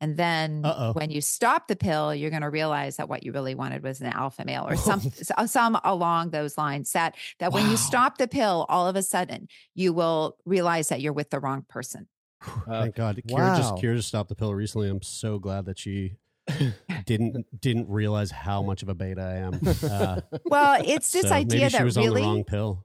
[0.02, 0.93] and then Uh-oh.
[0.93, 4.02] when you stop the pill, you're going to realize that what you really wanted was
[4.02, 5.02] an alpha male or some
[5.48, 6.91] some along those lines.
[6.91, 11.02] That that when you stop the pill, all of a sudden you will realize that
[11.02, 12.08] you're with the wrong person.
[12.46, 13.16] Uh, Thank God.
[13.28, 13.80] Kira just wow.
[13.82, 14.89] Kira just stopped the pill recently.
[14.89, 16.18] I'm so glad that she
[17.06, 19.60] didn't didn't realize how much of a beta I am.
[19.89, 22.22] Uh, Well, it's this so idea maybe she that was on the really.
[22.22, 22.84] wrong pill.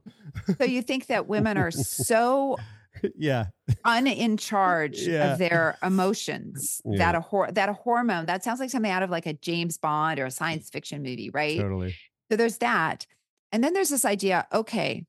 [0.59, 1.71] So you think that women are
[2.07, 2.57] so
[3.17, 3.47] yeah.
[3.85, 5.33] un in charge Yeah.
[5.33, 6.99] of their emotions Yeah.
[6.99, 9.79] that a hor- that a hormone that sounds like something out of like a James
[9.79, 11.59] Bond or a science fiction movie, right?
[11.59, 11.95] Totally.
[12.31, 13.07] So there's that.
[13.53, 15.05] And then there's this idea, okay.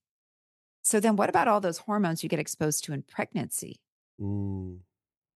[0.83, 3.79] So then what about all those hormones you get exposed to in pregnancy?
[4.19, 4.79] Mm.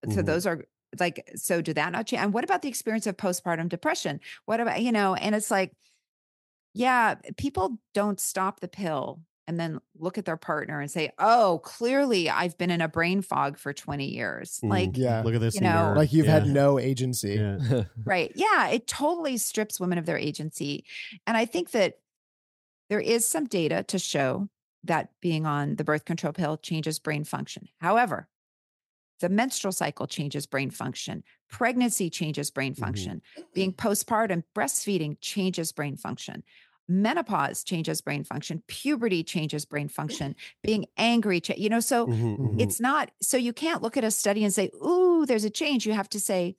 [0.09, 0.25] So Mhm.
[0.25, 0.63] those are
[0.99, 2.21] like so do that not change?
[2.23, 4.19] And what about the experience of postpartum depression?
[4.45, 5.73] What about, you know, and it's like
[6.77, 11.59] yeah, people don't stop the pill and then look at their partner and say, "Oh,
[11.63, 14.69] clearly I've been in a brain fog for 20 years." Mm.
[14.69, 15.21] Like Yeah.
[15.23, 15.55] Look at this.
[15.55, 15.93] you know.
[15.95, 17.35] Like you've had no agency.
[17.35, 17.83] Yeah.
[18.03, 18.31] Right.
[18.35, 18.69] Yeah.
[18.69, 20.85] It totally strips women of their agency.
[21.27, 21.99] And I think that
[22.89, 24.49] there is some data to show
[24.83, 27.67] that being on the birth control pill changes brain function.
[27.79, 28.27] However,
[29.21, 31.23] the menstrual cycle changes brain function.
[31.49, 32.83] Pregnancy changes brain Mm-hmm.
[32.83, 33.21] function.
[33.53, 36.43] Being postpartum, breastfeeding changes brain function.
[36.87, 38.63] Menopause changes brain function.
[38.67, 40.35] Puberty changes brain function.
[40.63, 42.59] Being angry, cha- you know, so Mhm, mhm.
[42.59, 45.85] it's not, so you can't look at a study and say, ooh, there's a change.
[45.87, 46.57] You have to say,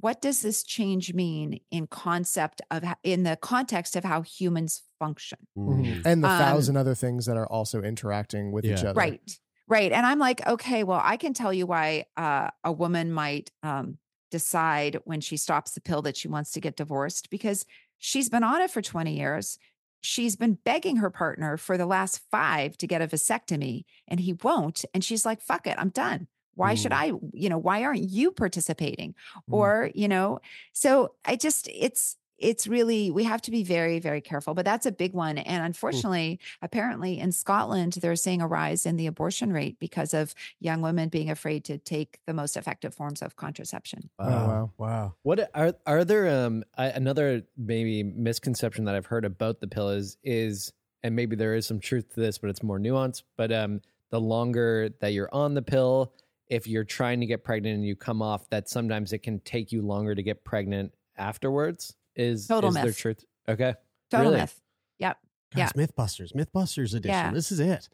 [0.00, 5.38] what does this change mean in concept of, in the context of how humans function?
[5.56, 6.02] Mhm.
[6.04, 9.00] and the Um, thousand other things that are also interacting with each other.
[9.00, 9.40] Right.
[9.66, 9.92] Right.
[9.92, 13.98] And I'm like, okay, well, I can tell you why uh, a woman might um,
[14.30, 17.66] decide when she stops the pill that she wants to get divorced because
[17.98, 19.58] she's been on it for 20 years.
[20.00, 24.34] She's been begging her partner for the last five to get a vasectomy and he
[24.42, 24.84] won't.
[24.94, 26.28] And she's like, fuck it, I'm done.
[26.54, 26.96] Why should mm.
[26.96, 29.14] I, you know, why aren't you participating?
[29.48, 29.54] Mm.
[29.54, 30.40] Or, you know,
[30.72, 34.86] so I just, it's, it's really we have to be very very careful but that's
[34.86, 39.52] a big one and unfortunately apparently in scotland they're seeing a rise in the abortion
[39.52, 44.10] rate because of young women being afraid to take the most effective forms of contraception
[44.20, 44.72] Oh, wow.
[44.78, 45.14] Wow.
[45.22, 49.90] What are are there um I, another maybe misconception that I've heard about the pill
[49.90, 50.72] is is
[51.02, 53.22] and maybe there is some truth to this, but it's more nuanced.
[53.36, 53.80] But um
[54.10, 56.14] the longer that you're on the pill,
[56.48, 59.70] if you're trying to get pregnant and you come off, that sometimes it can take
[59.70, 61.94] you longer to get pregnant afterwards.
[62.18, 62.98] Is Total is there myth.
[62.98, 63.24] truth?
[63.48, 63.74] Okay,
[64.10, 64.40] total Really?
[64.42, 64.60] myth
[64.98, 65.16] yep
[65.54, 65.86] Guys, Yeah.
[65.86, 67.08] Mythbusters, Mythbusters edition.
[67.10, 67.30] Yeah.
[67.32, 67.88] This is it.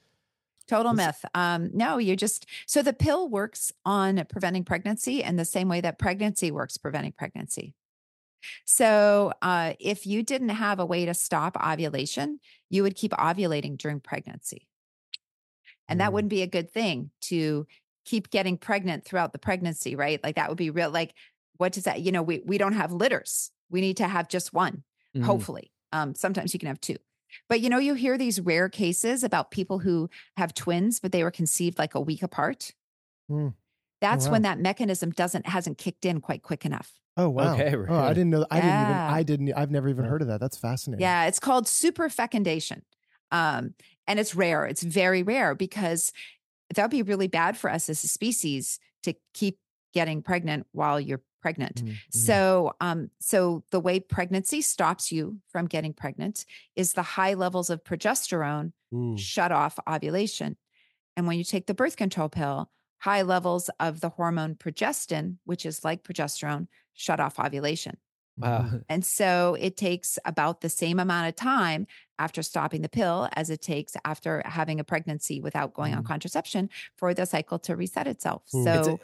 [0.66, 1.24] Total This- myth.
[1.34, 5.80] Um, no, you just so the pill works on preventing pregnancy in the same way
[5.82, 7.74] that pregnancy works preventing pregnancy.
[8.64, 13.78] So uh, if you didn't have a way to stop ovulation, you would keep ovulating
[13.78, 14.66] during pregnancy.
[15.88, 16.12] And that Mm.
[16.14, 17.66] wouldn't be a good thing to
[18.04, 20.22] keep getting pregnant throughout the pregnancy, right?
[20.22, 21.14] Like that would be real like
[21.56, 23.50] what does that, you know, we we don't have litters.
[23.70, 24.84] We need to have just one
[25.16, 25.24] Mhm.
[25.24, 25.70] hopefully.
[25.92, 26.96] Um, sometimes you can have two.
[27.48, 31.22] But you know, you hear these rare cases about people who have twins, but they
[31.22, 32.72] were conceived like a week apart.
[33.28, 33.48] Hmm.
[34.00, 34.32] That's wow.
[34.32, 36.92] when that mechanism doesn't hasn't kicked in quite quick enough.
[37.16, 37.54] Oh wow.
[37.54, 38.44] Okay, Oh, I didn't know.
[38.50, 38.96] I didn't even.
[38.96, 39.52] I didn't.
[39.54, 40.40] I've never even heard of that.
[40.40, 41.00] That's fascinating.
[41.02, 42.82] Yeah, it's called superfecundation.
[43.30, 43.74] Um,
[44.06, 44.66] and it's rare.
[44.66, 46.12] It's very rare because
[46.74, 49.58] that would be really bad for us as a species to keep
[49.92, 51.84] getting pregnant while you're pregnant.
[51.84, 51.96] Mm, mm.
[52.10, 57.68] So, um, so the way pregnancy stops you from getting pregnant is the high levels
[57.70, 59.18] of progesterone Mm.
[59.18, 60.56] shut off ovulation.
[61.16, 65.66] And when you take the birth control pill, high levels of the hormone progestin, which
[65.66, 67.96] is like progesterone, shut off ovulation.
[68.38, 68.70] wow.
[68.88, 71.86] And so it takes about the same amount of time
[72.18, 76.70] after stopping the pill as it takes after having a pregnancy without going on contraception
[76.96, 78.42] for the cycle to reset itself.
[78.54, 78.66] Mm.
[78.78, 79.00] It's So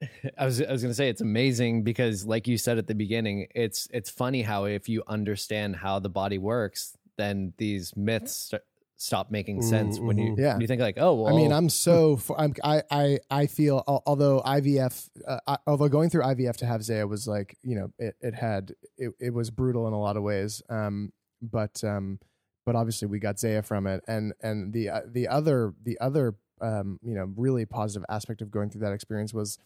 [0.38, 3.46] I was I was gonna say it's amazing because, like you said at the beginning,
[3.54, 8.62] it's it's funny how if you understand how the body works, then these myths st-
[8.96, 10.52] stop making sense when you Yeah.
[10.52, 12.14] when you think like, oh, well, I mean, I'm so.
[12.18, 12.54] f- I'm.
[12.64, 12.82] I.
[12.90, 13.18] I.
[13.30, 13.82] I feel.
[14.06, 17.92] Although IVF, uh, I, although going through IVF to have Zaya was like, you know,
[17.98, 18.14] it.
[18.20, 18.74] It had.
[18.96, 19.12] It.
[19.20, 20.62] It was brutal in a lot of ways.
[20.68, 21.12] Um.
[21.42, 21.82] But.
[21.84, 22.18] Um.
[22.66, 26.36] But obviously, we got Zaya from it, and and the uh, the other the other
[26.60, 29.58] um you know really positive aspect of going through that experience was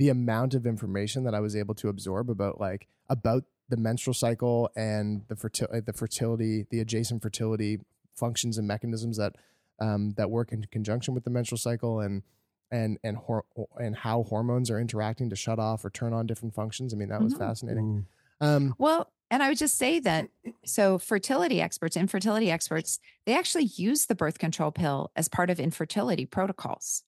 [0.00, 4.14] the amount of information that I was able to absorb about like about the menstrual
[4.14, 7.78] cycle and the fertility the fertility the adjacent fertility
[8.16, 9.34] functions and mechanisms that
[9.78, 12.22] um, that work in conjunction with the menstrual cycle and
[12.70, 13.44] and and hor-
[13.78, 16.94] and how hormones are interacting to shut off or turn on different functions.
[16.94, 17.38] I mean, that was Mhm.
[17.38, 18.06] fascinating.
[18.40, 20.30] Um, Well, and I would just say that
[20.64, 25.60] so fertility experts, infertility experts, they actually use the birth control pill as part of
[25.60, 27.04] infertility protocols.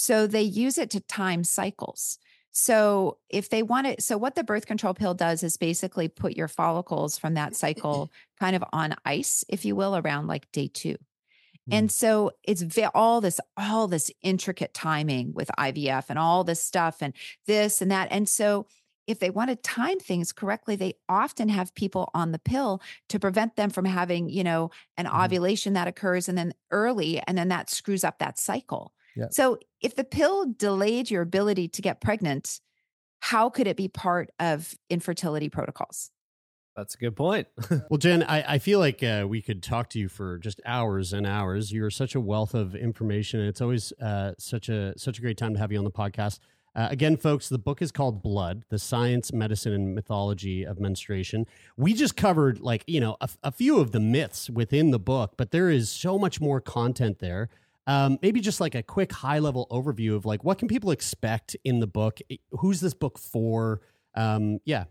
[0.00, 2.20] So they use it to time cycles.
[2.52, 6.36] So if they want it, so what the birth control pill does is basically put
[6.36, 7.54] your follicles from that mm-hmm.
[7.56, 10.94] cycle kind of on ice, if you will, around like day two.
[11.68, 11.92] And mm.
[11.92, 12.62] so it's
[12.94, 17.12] all this, all this intricate timing with IVF and all this stuff and
[17.48, 18.06] this and that.
[18.12, 18.66] And so
[19.08, 23.18] if they want to time things correctly, they often have people on the pill to
[23.18, 25.22] prevent them from having, you know, an mm-hmm.
[25.22, 28.92] ovulation that occurs and then early, and then that screws up that cycle.
[29.18, 29.26] Yeah.
[29.30, 32.60] So if the pill delayed your ability to get pregnant,
[33.20, 36.10] how could it be part of infertility protocols?
[36.78, 37.48] that's a good point.
[37.90, 41.12] Well, Jen, I, I feel like uh, we could talk to you for just hours
[41.12, 41.72] and hours.
[41.72, 45.36] You're such a wealth of information, and it's always uh, such a such a great
[45.36, 46.38] time to have you on the podcast.
[46.74, 51.46] Uh, again, folks, the book is called Blood: The Science, Medicine, and Mythology of Menstruation.
[51.76, 55.34] We just covered like you know a, a few of the myths within the book,
[55.36, 57.48] but there is so much more content there.
[57.88, 61.56] Um, maybe just like a quick high level overview of like what can people expect
[61.64, 62.20] in the book?
[62.50, 63.80] Who's this book for?
[64.14, 64.84] Um, yeah,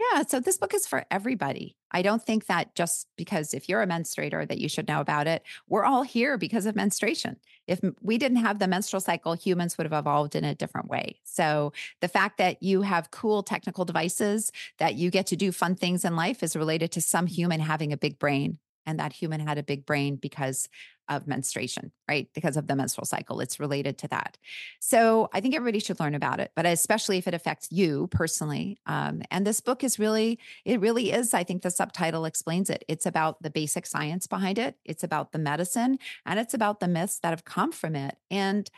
[0.00, 1.76] Yeah, so this book is for everybody.
[1.90, 5.26] I don't think that just because if you're a menstruator that you should know about
[5.26, 5.42] it.
[5.68, 7.36] We're all here because of menstruation.
[7.66, 11.20] If we didn't have the menstrual cycle, humans would have evolved in a different way.
[11.24, 15.74] So the fact that you have cool technical devices that you get to do fun
[15.74, 19.40] things in life is related to some human having a big brain and that human
[19.40, 20.68] had a big brain because
[21.08, 22.28] of menstruation, right?
[22.34, 23.40] Because of the menstrual cycle.
[23.40, 24.38] It's related to that.
[24.80, 28.78] So I think everybody should learn about it, but especially if it affects you personally.
[28.86, 32.84] Um, and this book is really, it really is, I think the subtitle explains it.
[32.88, 36.88] It's about the basic science behind it, it's about the medicine, and it's about the
[36.88, 38.16] myths that have come from it.
[38.30, 38.68] And,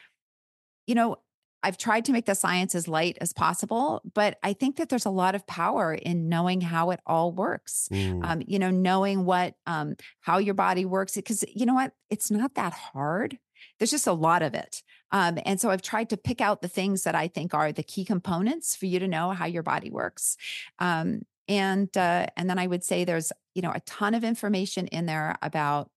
[0.86, 1.16] you know,
[1.62, 5.06] I've tried to make the science as light as possible, but I think that there's
[5.06, 7.88] a lot of power in knowing how it all works.
[7.90, 8.24] Mm.
[8.24, 12.30] Um, you know, knowing what, um, how your body works, because you know what, it's
[12.30, 13.38] not that hard.
[13.78, 14.82] There's just a lot of it.
[15.10, 17.82] Um, and so I've tried to pick out the things that I think are the
[17.82, 20.36] key components for you to know how your body works.
[20.78, 24.86] Um, and uh, and then I would say there's you know a ton of information
[24.88, 25.90] in there about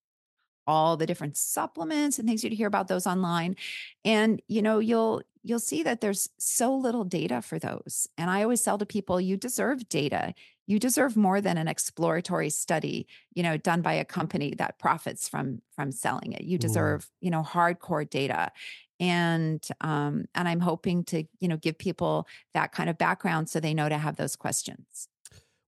[0.72, 3.56] all the different supplements and things you'd hear about those online
[4.06, 8.42] and you know you'll you'll see that there's so little data for those and i
[8.42, 10.34] always tell to people you deserve data.
[10.68, 15.28] You deserve more than an exploratory study you know done by a company that profits
[15.28, 16.44] from from selling it.
[16.44, 18.52] You deserve you know hardcore data
[19.02, 23.60] and um and i'm hoping to you know give people that kind of background so
[23.60, 25.10] they know to have those questions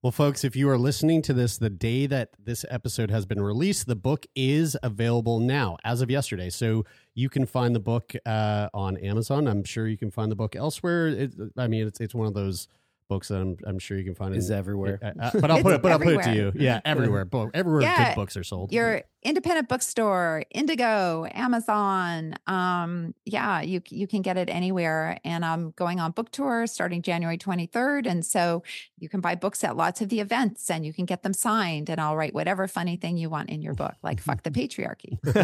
[0.04, 3.40] Well, folks, if you are listening to this the day that this episode has been
[3.40, 6.50] released, the book is available now as of yesterday.
[6.50, 6.84] So
[7.14, 9.48] you can find the book uh, on Amazon.
[9.48, 11.08] I'm sure you can find the book elsewhere.
[11.08, 12.68] It, I mean, it's it's one of those
[13.08, 14.98] books that I'm I'm sure you can find Is in- everywhere.
[15.02, 15.82] Uh, uh, but I'll put it.
[15.82, 16.52] But I'll put it to you.
[16.54, 17.24] Yeah, everywhere.
[17.24, 18.72] Bo- everywhere Yeah, good books are sold.
[18.72, 25.70] your independent bookstore indigo amazon um yeah you you can get it anywhere and i'm
[25.76, 28.62] going on book tour starting january 23rd and so
[28.98, 31.88] you can buy books at lots of the events and you can get them signed
[31.88, 35.16] and i'll write whatever funny thing you want in your book like fuck the patriarchy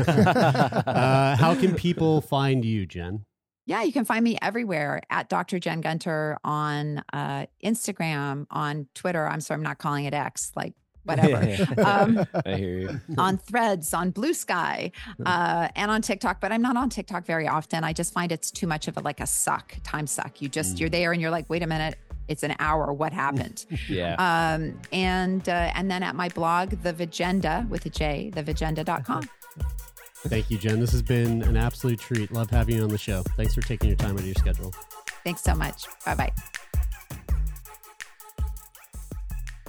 [0.87, 3.25] uh, how can people find you, Jen?
[3.67, 9.27] Yeah you can find me everywhere at dr jen gunter on uh instagram on twitter
[9.29, 11.37] i'm sorry i'm not calling it x like whatever
[11.85, 13.01] um I hear you.
[13.19, 14.93] on threads on blue sky
[15.25, 18.51] uh, and on tiktok but i'm not on tiktok very often i just find it's
[18.51, 21.31] too much of a like a suck time suck you just you're there and you're
[21.31, 21.97] like wait a minute
[22.29, 24.15] it's an hour what happened Yeah.
[24.55, 29.29] um, and uh, and then at my blog the vajenda with a j thevajenda.com
[30.29, 30.81] Thank you, Jen.
[30.81, 32.31] This has been an absolute treat.
[32.31, 33.23] Love having you on the show.
[33.37, 34.73] Thanks for taking your time out of your schedule.
[35.25, 36.33] thanks so much bye bye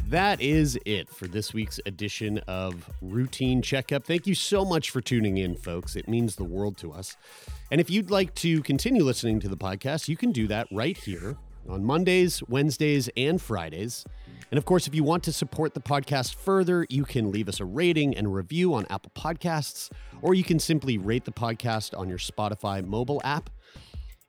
[0.08, 4.04] That is it for this week's edition of Routine Checkup.
[4.06, 5.96] Thank you so much for tuning in, folks.
[5.96, 7.16] It means the world to us.
[7.72, 10.98] And if you'd like to continue listening to the podcast, you can do that right
[10.98, 11.38] here
[11.70, 14.06] on Mondays, Wednesdays, and Fridays.
[14.52, 17.60] And of course, if you want to support the podcast further, you can leave us
[17.60, 19.90] a rating and review on Apple Podcasts,
[20.22, 23.50] or you can simply rate the podcast on your Spotify mobile app.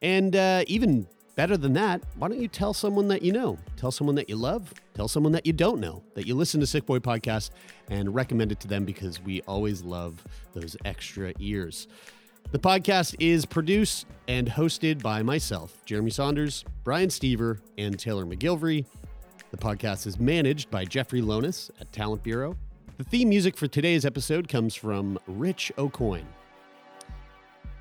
[0.01, 3.59] And uh, even better than that, why don't you tell someone that you know?
[3.77, 4.73] Tell someone that you love.
[4.95, 7.51] Tell someone that you don't know that you listen to Sick Boy Podcast
[7.89, 10.23] and recommend it to them because we always love
[10.55, 11.89] those extra ears.
[12.51, 18.85] The podcast is produced and hosted by myself, Jeremy Saunders, Brian Stever, and Taylor McGilvery.
[19.51, 22.57] The podcast is managed by Jeffrey Lonis at Talent Bureau.
[22.99, 26.25] The theme music for today's episode comes from Rich Aucoin.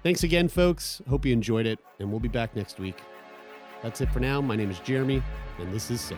[0.03, 1.01] Thanks again, folks.
[1.09, 2.99] Hope you enjoyed it, and we'll be back next week.
[3.83, 4.41] That's it for now.
[4.41, 5.21] My name is Jeremy,
[5.59, 6.17] and this is Sick